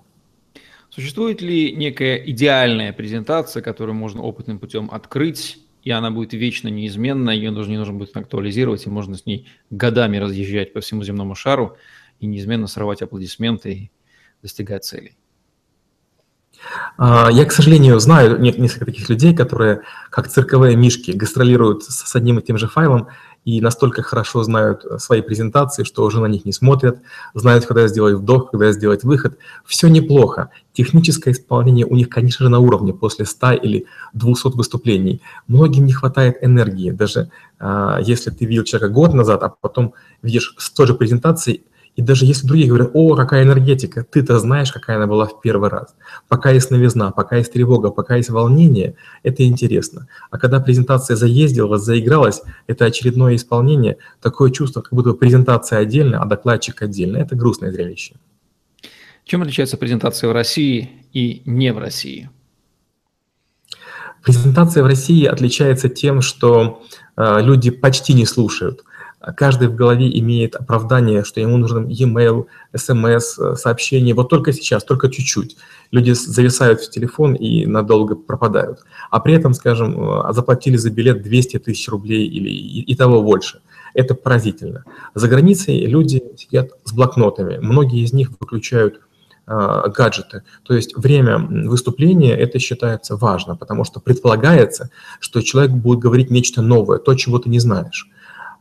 Существует 0.89 1.41
ли 1.41 1.75
некая 1.75 2.17
идеальная 2.17 2.93
презентация, 2.93 3.61
которую 3.61 3.95
можно 3.95 4.21
опытным 4.21 4.59
путем 4.59 4.89
открыть, 4.91 5.59
и 5.83 5.91
она 5.91 6.11
будет 6.11 6.33
вечно 6.33 6.67
неизменна, 6.67 7.31
ее 7.31 7.51
даже 7.51 7.69
не 7.69 7.77
нужно 7.77 7.93
будет 7.93 8.15
актуализировать, 8.15 8.85
и 8.85 8.89
можно 8.89 9.15
с 9.15 9.25
ней 9.25 9.47
годами 9.69 10.17
разъезжать 10.17 10.73
по 10.73 10.81
всему 10.81 11.03
земному 11.03 11.35
шару 11.35 11.77
и 12.19 12.27
неизменно 12.27 12.67
срывать 12.67 13.01
аплодисменты 13.01 13.71
и 13.71 13.91
достигать 14.41 14.83
целей? 14.83 15.15
А, 16.97 17.29
я, 17.31 17.45
к 17.45 17.51
сожалению, 17.51 17.99
знаю 17.99 18.39
несколько 18.39 18.85
таких 18.85 19.09
людей, 19.09 19.33
которые, 19.35 19.81
как 20.09 20.27
цирковые 20.27 20.75
мишки, 20.75 21.11
гастролируют 21.11 21.83
с 21.83 22.15
одним 22.15 22.39
и 22.39 22.41
тем 22.41 22.57
же 22.57 22.67
файлом 22.67 23.07
и 23.45 23.61
настолько 23.61 24.01
хорошо 24.01 24.43
знают 24.43 24.85
свои 24.97 25.21
презентации, 25.21 25.83
что 25.83 26.03
уже 26.03 26.19
на 26.19 26.27
них 26.27 26.45
не 26.45 26.51
смотрят, 26.51 26.99
знают, 27.33 27.65
когда 27.65 27.87
сделать 27.87 28.15
вдох, 28.15 28.51
когда 28.51 28.71
сделать 28.71 29.03
выход. 29.03 29.37
Все 29.65 29.87
неплохо. 29.87 30.49
Техническое 30.73 31.31
исполнение 31.31 31.85
у 31.85 31.95
них, 31.95 32.09
конечно 32.09 32.45
же, 32.45 32.49
на 32.49 32.59
уровне 32.59 32.93
после 32.93 33.25
100 33.25 33.51
или 33.53 33.85
200 34.13 34.55
выступлений. 34.55 35.21
Многим 35.47 35.85
не 35.85 35.93
хватает 35.93 36.37
энергии. 36.41 36.91
Даже 36.91 37.31
а, 37.59 37.99
если 38.01 38.29
ты 38.29 38.45
видел 38.45 38.63
человека 38.63 38.93
год 38.93 39.13
назад, 39.13 39.43
а 39.43 39.49
потом 39.49 39.93
видишь 40.21 40.55
с 40.57 40.69
той 40.69 40.87
же 40.87 40.93
презентацией, 40.93 41.63
и 41.95 42.01
даже 42.01 42.25
если 42.25 42.47
другие 42.47 42.67
говорят, 42.67 42.91
о, 42.93 43.15
какая 43.15 43.43
энергетика, 43.43 44.03
ты-то 44.03 44.39
знаешь, 44.39 44.71
какая 44.71 44.97
она 44.97 45.07
была 45.07 45.25
в 45.25 45.41
первый 45.41 45.69
раз. 45.69 45.95
Пока 46.27 46.51
есть 46.51 46.71
новизна, 46.71 47.11
пока 47.11 47.37
есть 47.37 47.51
тревога, 47.51 47.89
пока 47.89 48.15
есть 48.15 48.29
волнение, 48.29 48.95
это 49.23 49.43
интересно. 49.43 50.07
А 50.31 50.37
когда 50.37 50.59
презентация 50.59 51.17
заездилась, 51.17 51.81
заигралась, 51.81 52.41
это 52.67 52.85
очередное 52.85 53.35
исполнение, 53.35 53.97
такое 54.21 54.51
чувство, 54.51 54.81
как 54.81 54.93
будто 54.93 55.13
презентация 55.13 55.79
отдельно, 55.79 56.21
а 56.21 56.25
докладчик 56.25 56.81
отдельно. 56.81 57.17
Это 57.17 57.35
грустное 57.35 57.71
зрелище. 57.71 58.15
Чем 59.25 59.41
отличается 59.41 59.77
презентация 59.77 60.29
в 60.29 60.33
России 60.33 60.89
и 61.13 61.41
не 61.45 61.73
в 61.73 61.77
России? 61.77 62.29
Презентация 64.23 64.83
в 64.83 64.87
России 64.87 65.25
отличается 65.25 65.87
тем, 65.89 66.21
что 66.21 66.83
э, 67.15 67.41
люди 67.41 67.71
почти 67.71 68.13
не 68.13 68.25
слушают 68.25 68.83
каждый 69.35 69.67
в 69.67 69.75
голове 69.75 70.17
имеет 70.19 70.55
оправдание, 70.55 71.23
что 71.23 71.41
ему 71.41 71.57
нужен 71.57 71.87
e-mail, 71.87 72.45
смс, 72.75 73.39
сообщение. 73.55 74.13
Вот 74.15 74.29
только 74.29 74.53
сейчас, 74.53 74.83
только 74.83 75.09
чуть-чуть. 75.09 75.57
Люди 75.91 76.11
зависают 76.11 76.81
в 76.81 76.89
телефон 76.89 77.33
и 77.33 77.65
надолго 77.65 78.15
пропадают. 78.15 78.79
А 79.09 79.19
при 79.19 79.33
этом, 79.33 79.53
скажем, 79.53 79.99
э, 79.99 80.33
заплатили 80.33 80.77
за 80.77 80.91
билет 80.91 81.21
200 81.21 81.59
тысяч 81.59 81.87
рублей 81.89 82.27
или 82.27 82.49
и, 82.49 82.81
и 82.81 82.95
того 82.95 83.21
больше. 83.21 83.61
Это 83.93 84.15
поразительно. 84.15 84.85
За 85.15 85.27
границей 85.27 85.85
люди 85.85 86.23
сидят 86.37 86.71
с 86.83 86.93
блокнотами. 86.93 87.57
Многие 87.57 88.03
из 88.03 88.13
них 88.13 88.29
выключают 88.39 89.01
э, 89.47 89.83
гаджеты. 89.95 90.43
То 90.63 90.75
есть 90.75 90.95
время 90.95 91.39
выступления 91.39 92.35
это 92.35 92.59
считается 92.59 93.15
важно, 93.15 93.55
потому 93.55 93.83
что 93.83 93.99
предполагается, 93.99 94.91
что 95.19 95.41
человек 95.41 95.71
будет 95.71 95.99
говорить 95.99 96.29
нечто 96.29 96.61
новое, 96.61 96.99
то, 96.99 97.15
чего 97.15 97.39
ты 97.39 97.49
не 97.49 97.59
знаешь. 97.59 98.07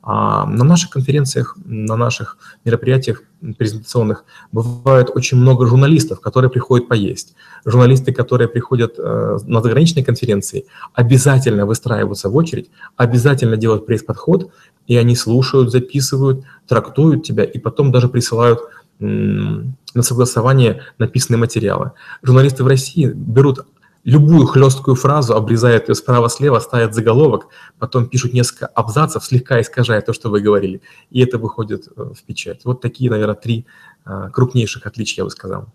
А 0.02 0.46
на 0.46 0.64
наших 0.64 0.90
конференциях, 0.90 1.56
на 1.64 1.96
наших 1.96 2.38
мероприятиях 2.64 3.22
презентационных 3.58 4.24
бывает 4.52 5.10
очень 5.14 5.38
много 5.38 5.66
журналистов, 5.66 6.20
которые 6.20 6.50
приходят 6.50 6.88
поесть. 6.88 7.34
Журналисты, 7.64 8.12
которые 8.12 8.48
приходят 8.48 8.94
э, 8.98 9.38
на 9.44 9.60
заграничные 9.60 10.04
конференции, 10.04 10.66
обязательно 10.94 11.66
выстраиваются 11.66 12.28
в 12.28 12.36
очередь, 12.36 12.70
обязательно 12.96 13.56
делают 13.56 13.86
пресс-подход, 13.86 14.50
и 14.86 14.96
они 14.96 15.14
слушают, 15.16 15.70
записывают, 15.70 16.44
трактуют 16.66 17.24
тебя, 17.24 17.44
и 17.44 17.58
потом 17.58 17.92
даже 17.92 18.08
присылают 18.08 18.60
на 19.00 20.02
согласование 20.02 20.82
написанные 20.98 21.38
материалы. 21.38 21.92
Журналисты 22.22 22.64
в 22.64 22.66
России 22.66 23.06
берут 23.06 23.60
любую 24.04 24.46
хлесткую 24.46 24.94
фразу, 24.94 25.34
обрезают 25.34 25.88
ее 25.88 25.94
справа-слева, 25.94 26.58
ставят 26.60 26.94
заголовок, 26.94 27.48
потом 27.78 28.08
пишут 28.08 28.32
несколько 28.32 28.66
абзацев, 28.66 29.24
слегка 29.24 29.60
искажая 29.60 30.00
то, 30.00 30.12
что 30.12 30.30
вы 30.30 30.40
говорили, 30.40 30.80
и 31.10 31.20
это 31.20 31.38
выходит 31.38 31.88
э, 31.88 32.12
в 32.14 32.22
печать. 32.24 32.64
Вот 32.64 32.80
такие, 32.80 33.10
наверное, 33.10 33.34
три 33.34 33.66
э, 34.06 34.30
крупнейших 34.32 34.86
отличия, 34.86 35.22
я 35.22 35.24
бы 35.24 35.30
сказал. 35.30 35.72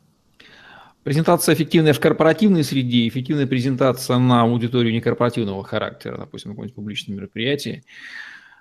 Презентация 1.03 1.53
эффективная 1.53 1.91
в 1.93 1.99
корпоративной 1.99 2.63
среде, 2.63 3.07
эффективная 3.07 3.45
презентация 3.45 4.17
на 4.17 4.43
аудиторию 4.43 4.93
некорпоративного 4.93 5.63
характера, 5.63 6.17
допустим, 6.17 6.51
на 6.51 6.55
каком-нибудь 6.55 6.75
публичном 6.75 7.17
мероприятии. 7.17 7.83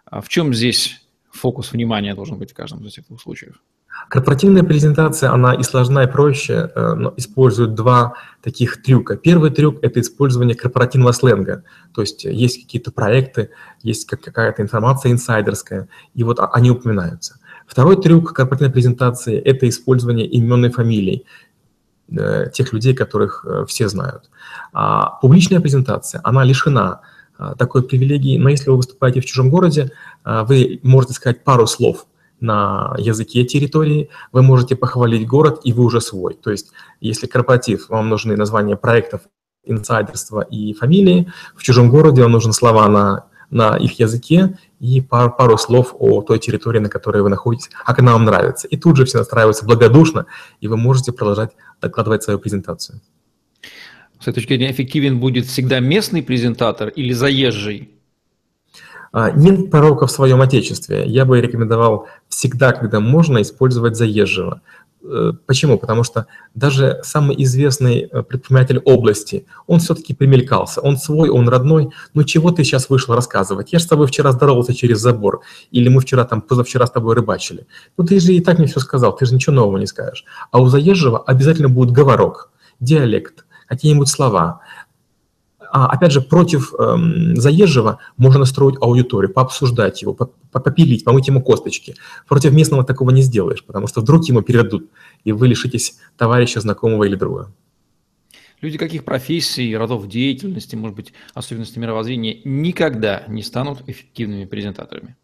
А 0.04 0.20
в 0.20 0.28
чем 0.28 0.52
здесь 0.52 1.06
фокус 1.30 1.72
внимания 1.72 2.14
должен 2.14 2.38
быть 2.38 2.50
в 2.50 2.54
каждом 2.54 2.84
из 2.84 2.88
этих 2.88 3.06
двух 3.06 3.22
случаев? 3.22 3.62
Корпоративная 4.12 4.62
презентация, 4.62 5.32
она 5.32 5.54
и 5.54 5.62
сложна, 5.62 6.04
и 6.04 6.06
проще, 6.06 6.70
э, 6.74 6.94
но 6.94 7.14
использует 7.16 7.74
два 7.74 8.14
таких 8.42 8.82
трюка. 8.82 9.16
Первый 9.16 9.50
трюк– 9.50 9.78
это 9.82 10.00
использование 10.00 10.54
корпоративного 10.54 11.12
сленга. 11.12 11.64
То 11.94 12.02
есть 12.02 12.24
есть 12.24 12.62
какие-то 12.62 12.92
проекты, 12.92 13.50
есть 13.82 14.04
какая-то 14.06 14.60
информация 14.60 15.12
инсайдерская, 15.12 15.88
и 16.14 16.24
вот 16.24 16.40
они 16.40 16.70
упоминаются. 16.70 17.38
Второй 17.66 18.00
трюк 18.00 18.34
корпоративной 18.34 18.72
презентации– 18.72 19.38
это 19.44 19.66
использование 19.68 20.26
имен 20.26 20.66
и 20.66 20.70
фамилий 20.70 21.24
э, 22.10 22.50
тех 22.52 22.72
людей, 22.74 22.94
которых 22.94 23.46
э, 23.48 23.64
все 23.66 23.88
знают. 23.88 24.30
А 24.74 25.18
публичная 25.22 25.60
презентация, 25.60 26.20
она 26.22 26.44
лишена 26.44 27.00
такой 27.58 27.82
привилегии, 27.82 28.38
но 28.38 28.50
если 28.50 28.70
вы 28.70 28.76
выступаете 28.76 29.20
в 29.20 29.24
чужом 29.24 29.50
городе, 29.50 29.90
вы 30.22 30.78
можете 30.82 31.14
сказать 31.14 31.42
пару 31.42 31.66
слов– 31.66 32.06
на 32.42 32.94
языке 32.98 33.44
территории, 33.44 34.10
вы 34.32 34.42
можете 34.42 34.76
похвалить 34.76 35.26
город, 35.26 35.60
и 35.64 35.72
вы 35.72 35.84
уже 35.84 36.00
свой. 36.00 36.34
То 36.34 36.50
есть, 36.50 36.72
если 37.00 37.26
корпоратив, 37.26 37.88
вам 37.88 38.08
нужны 38.08 38.36
названия 38.36 38.76
проектов, 38.76 39.22
инсайдерства 39.64 40.40
и 40.42 40.74
фамилии, 40.74 41.32
в 41.56 41.62
чужом 41.62 41.88
городе 41.88 42.22
вам 42.22 42.32
нужны 42.32 42.52
слова 42.52 42.88
на 42.88 43.24
на 43.52 43.76
их 43.76 44.00
языке 44.00 44.58
и 44.80 45.00
пару, 45.02 45.30
пару 45.30 45.58
слов 45.58 45.94
о 45.98 46.22
той 46.22 46.38
территории, 46.38 46.78
на 46.78 46.88
которой 46.88 47.22
вы 47.22 47.28
находитесь, 47.28 47.68
как 47.84 47.98
она 47.98 48.12
вам 48.12 48.24
нравится. 48.24 48.66
И 48.66 48.78
тут 48.78 48.96
же 48.96 49.04
все 49.04 49.18
настраиваются 49.18 49.66
благодушно, 49.66 50.26
и 50.60 50.68
вы 50.68 50.78
можете 50.78 51.12
продолжать 51.12 51.50
докладывать 51.80 52.22
свою 52.22 52.38
презентацию. 52.38 53.00
С 54.18 54.22
этой 54.22 54.34
точки 54.36 54.54
зрения, 54.54 54.70
эффективен 54.70 55.20
будет 55.20 55.46
всегда 55.46 55.80
местный 55.80 56.22
презентатор 56.22 56.88
или 56.88 57.12
заезжий? 57.12 57.90
А, 59.12 59.30
нет 59.30 59.70
пророка 59.70 60.06
в 60.06 60.10
своем 60.10 60.40
отечестве. 60.40 61.04
Я 61.06 61.24
бы 61.24 61.40
рекомендовал 61.40 62.06
всегда, 62.28 62.72
когда 62.72 62.98
можно, 62.98 63.42
использовать 63.42 63.96
заезжего. 63.96 64.62
Э, 65.04 65.32
почему? 65.46 65.78
Потому 65.78 66.02
что 66.02 66.26
даже 66.54 67.00
самый 67.02 67.40
известный 67.42 68.08
э, 68.10 68.22
предприниматель 68.22 68.78
области, 68.78 69.46
он 69.66 69.80
все-таки 69.80 70.14
примелькался. 70.14 70.80
Он 70.80 70.96
свой, 70.96 71.28
он 71.28 71.48
родной. 71.48 71.90
Ну 72.14 72.24
чего 72.24 72.50
ты 72.52 72.64
сейчас 72.64 72.88
вышел 72.88 73.14
рассказывать? 73.14 73.72
Я 73.72 73.78
же 73.78 73.84
с 73.84 73.88
тобой 73.88 74.06
вчера 74.06 74.32
здоровался 74.32 74.74
через 74.74 74.98
забор. 75.00 75.42
Или 75.70 75.88
мы 75.88 76.00
вчера 76.00 76.24
там, 76.24 76.40
позавчера 76.40 76.86
с 76.86 76.90
тобой 76.90 77.14
рыбачили. 77.14 77.66
Ну 77.98 78.04
ты 78.04 78.18
же 78.18 78.32
и 78.32 78.40
так 78.40 78.58
мне 78.58 78.66
все 78.66 78.80
сказал, 78.80 79.14
ты 79.14 79.26
же 79.26 79.34
ничего 79.34 79.54
нового 79.56 79.76
не 79.76 79.86
скажешь. 79.86 80.24
А 80.50 80.60
у 80.60 80.66
заезжего 80.68 81.18
обязательно 81.18 81.68
будет 81.68 81.90
говорок, 81.90 82.50
диалект, 82.80 83.44
какие-нибудь 83.66 84.08
слова. 84.08 84.60
А, 85.74 85.86
опять 85.86 86.12
же, 86.12 86.20
против 86.20 86.74
эм, 86.78 87.34
заезжего 87.34 87.98
можно 88.18 88.40
настроить 88.40 88.76
аудиторию, 88.82 89.32
пообсуждать 89.32 90.02
его, 90.02 90.12
попилить, 90.12 91.02
помыть 91.02 91.28
ему 91.28 91.40
косточки. 91.42 91.94
Против 92.28 92.52
местного 92.52 92.84
такого 92.84 93.08
не 93.08 93.22
сделаешь, 93.22 93.64
потому 93.64 93.86
что 93.86 94.02
вдруг 94.02 94.22
ему 94.28 94.42
передадут, 94.42 94.90
и 95.24 95.32
вы 95.32 95.48
лишитесь 95.48 95.98
товарища, 96.18 96.60
знакомого 96.60 97.04
или 97.04 97.14
друга. 97.14 97.50
Люди 98.60 98.76
каких 98.76 99.02
профессий, 99.04 99.74
родов 99.74 100.06
деятельности, 100.08 100.76
может 100.76 100.94
быть, 100.94 101.14
особенностей 101.32 101.80
мировоззрения 101.80 102.42
никогда 102.44 103.24
не 103.26 103.42
станут 103.42 103.78
эффективными 103.86 104.44
презентаторами? 104.44 105.16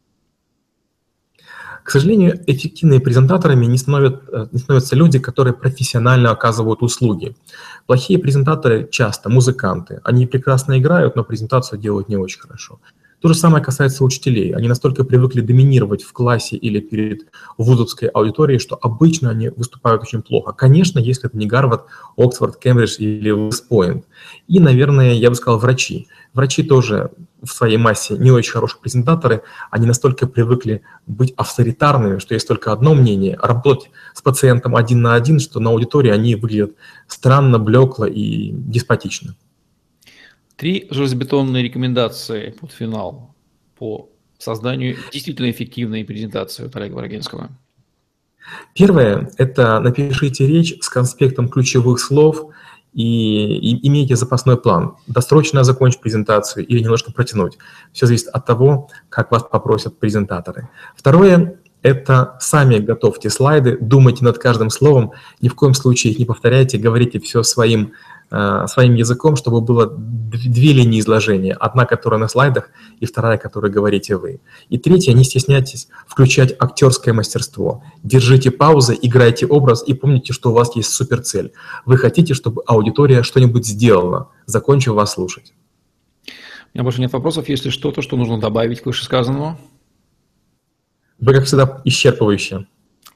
К 1.88 1.90
сожалению, 1.90 2.38
эффективными 2.46 2.98
презентаторами 2.98 3.64
не, 3.64 3.79
становят, 3.79 4.22
э, 4.31 4.46
не 4.53 4.59
становятся 4.59 4.94
люди, 4.94 5.18
которые 5.18 5.55
профессионально 5.55 6.31
оказывают 6.31 6.83
услуги. 6.83 7.35
Плохие 7.87 8.18
презентаторы 8.18 8.87
часто 8.90 9.31
музыканты. 9.31 10.03
Они 10.05 10.27
прекрасно 10.27 10.79
играют, 10.79 11.16
но 11.16 11.24
презентацию 11.24 11.81
делают 11.81 12.11
не 12.11 12.18
очень 12.18 12.40
хорошо. 12.40 12.79
То 13.22 13.29
же 13.29 13.35
самое 13.35 13.64
касается 13.64 14.05
учителей. 14.05 14.55
Они 14.55 14.68
настолько 14.68 15.03
привыкли 15.03 15.40
доминировать 15.40 16.03
в 16.03 16.12
классе 16.12 16.57
или 16.57 16.79
перед 16.79 17.22
вузовской 17.57 18.09
аудиторией, 18.09 18.59
что 18.59 18.79
обычно 18.83 19.31
они 19.31 19.48
выступают 19.48 20.03
очень 20.03 20.20
плохо. 20.20 20.53
Конечно, 20.53 20.98
если 20.98 21.31
это 21.31 21.38
не 21.38 21.46
Гарвард, 21.46 21.87
Оксфорд, 22.18 22.59
Кембридж 22.59 22.96
или 22.98 23.31
Вестпойнт. 23.31 24.05
И, 24.46 24.61
наверное, 24.61 25.14
я 25.14 25.31
бы 25.31 25.37
сказал, 25.37 25.59
врачи. 25.59 26.07
Врачи 26.35 26.62
тоже 26.62 27.12
в 27.42 27.48
своей 27.48 27.77
массе 27.77 28.14
не 28.14 28.31
очень 28.31 28.53
хорошие 28.53 28.81
презентаторы. 28.81 29.42
Они 29.70 29.87
настолько 29.87 30.27
привыкли 30.27 30.83
быть 31.07 31.33
авторитарными, 31.37 32.18
что 32.18 32.35
есть 32.35 32.48
только 32.48 32.72
одно 32.72 32.94
мнение, 32.94 33.38
работать 33.40 33.90
с 34.14 34.22
пациентом 34.22 34.77
один 34.77 35.03
на 35.03 35.14
один, 35.14 35.38
что 35.40 35.61
на 35.61 35.70
аудитории 35.70 36.11
они 36.11 36.35
выглядят 36.35 36.72
странно, 37.07 37.59
блекло 37.59 38.07
и 38.07 38.51
деспотично. 38.53 39.37
Три 40.57 40.88
железобетонные 40.90 41.62
рекомендации 41.62 42.51
под 42.51 42.72
финал 42.72 43.35
по 43.77 44.11
созданию 44.38 44.96
действительно 45.12 45.51
эффективной 45.51 46.05
презентации 46.05 46.66
от 46.66 46.74
Олега 46.77 46.96
Брагинского. 46.96 47.51
Первое– 48.74 49.31
это 49.37 49.79
напишите 49.81 50.46
речь 50.46 50.74
с 50.81 50.88
конспектом 50.88 51.48
ключевых 51.48 52.01
слов 52.01 52.51
и, 52.92 53.57
и 53.57 53.87
имейте 53.87 54.16
запасной 54.16 54.57
план. 54.57 54.96
Досрочно 55.07 55.64
закончить 55.64 56.01
презентацию 56.01 56.66
или 56.66 56.81
немножко 56.81 57.12
протянуть. 57.12 57.59
Все 57.92 58.07
зависит 58.07 58.29
от 58.29 58.46
того, 58.46 58.90
как 59.09 59.31
вас 59.31 59.44
попросят 59.44 59.98
презентаторы. 59.98 60.68
Второе– 60.96 61.61
это 61.83 62.37
сами 62.40 62.79
готовьте 62.79 63.31
слайды, 63.31 63.79
думайте 63.81 64.24
над 64.24 64.38
каждым 64.38 64.70
словом, 64.70 65.12
ни 65.40 65.48
в 65.48 65.55
коем 65.55 65.74
случае 65.74 66.12
их 66.12 66.18
не 66.18 66.24
повторяйте, 66.24 66.79
говорите 66.79 67.20
все 67.20 67.42
своим 67.42 67.92
своим 68.31 68.95
языком, 68.95 69.37
чтобы 69.37 69.61
было 69.61 69.87
две 69.88 70.73
линии 70.73 71.01
изложения. 71.01 71.55
Одна, 71.55 71.87
которая 71.87 72.21
на 72.21 72.29
слайдах, 72.29 72.71
и 73.01 73.07
вторая, 73.07 73.38
которую 73.38 73.73
говорите 73.73 74.17
вы. 74.17 74.41
И 74.69 74.79
третье, 74.79 75.12
не 75.14 75.25
стесняйтесь 75.25 75.88
включать 76.07 76.55
актерское 76.59 77.14
мастерство. 77.14 77.83
Держите 78.03 78.51
паузы, 78.51 78.99
играйте 79.01 79.47
образ 79.47 79.83
и 79.87 79.95
помните, 79.95 80.33
что 80.33 80.51
у 80.51 80.53
вас 80.53 80.77
есть 80.77 80.91
суперцель. 80.91 81.53
Вы 81.87 81.97
хотите, 81.97 82.35
чтобы 82.35 82.62
аудитория 82.67 83.23
что-нибудь 83.23 83.67
сделала, 83.67 84.31
закончив 84.47 84.93
вас 84.93 85.12
слушать. 85.12 85.55
У 86.27 86.31
меня 86.75 86.85
больше 86.85 87.01
нет 87.01 87.12
вопросов. 87.12 87.49
Есть 87.49 87.64
ли 87.64 87.71
что-то, 87.71 88.03
что 88.03 88.17
нужно 88.17 88.38
добавить 88.38 88.83
к 88.83 88.87
вышесказанному? 88.87 89.59
Вы, 91.19 91.33
как 91.33 91.45
всегда, 91.45 91.81
исчерпывающие. 91.85 92.67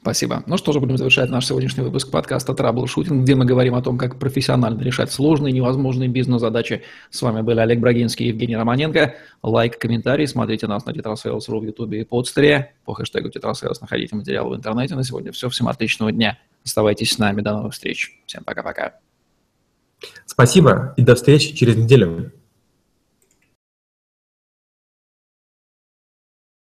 Спасибо. 0.03 0.43
Ну 0.47 0.57
что 0.57 0.73
же, 0.73 0.81
будем 0.81 0.99
завершать 0.99 1.31
наш 1.31 1.47
сегодняшний 1.47 1.85
выпуск 1.85 2.11
подкаста 2.11 2.55
«Траблшутинг», 2.55 3.23
где 3.23 3.37
мы 3.37 3.45
говорим 3.45 3.77
о 3.77 3.83
том, 3.83 3.97
как 3.97 4.19
профессионально 4.19 4.83
решать 4.83 5.13
сложные, 5.13 5.53
невозможные 5.53 6.09
бизнес-задачи. 6.09 6.83
С 7.11 7.23
вами 7.23 7.43
были 7.43 7.61
Олег 7.61 7.79
Брагинский 7.79 8.27
и 8.27 8.29
Евгений 8.31 8.57
Романенко. 8.57 9.15
Лайк, 9.45 9.79
комментарий, 9.79 10.27
смотрите 10.27 10.67
нас 10.67 10.85
на 10.87 10.91
Tetrasales.ru 10.91 11.61
в 11.61 11.65
Ютубе 11.65 12.01
и 12.01 12.05
Podster 12.05 12.59
е. 12.59 12.75
По 12.85 12.95
хэштегу 12.95 13.29
Tetrasales 13.29 13.77
находите 13.81 14.17
материалы 14.17 14.51
в 14.51 14.57
интернете. 14.57 14.97
На 14.97 15.05
сегодня 15.05 15.31
все. 15.31 15.49
Всем 15.49 15.69
отличного 15.69 16.11
дня. 16.11 16.37
Оставайтесь 16.65 17.13
с 17.13 17.19
нами. 17.19 17.41
До 17.41 17.53
новых 17.53 17.73
встреч. 17.73 18.21
Всем 18.27 18.43
пока-пока. 18.43 18.95
Спасибо 20.27 20.95
и 20.97 21.03
до 21.03 21.15
встречи 21.15 21.55
через 21.55 21.77
неделю. 21.77 22.33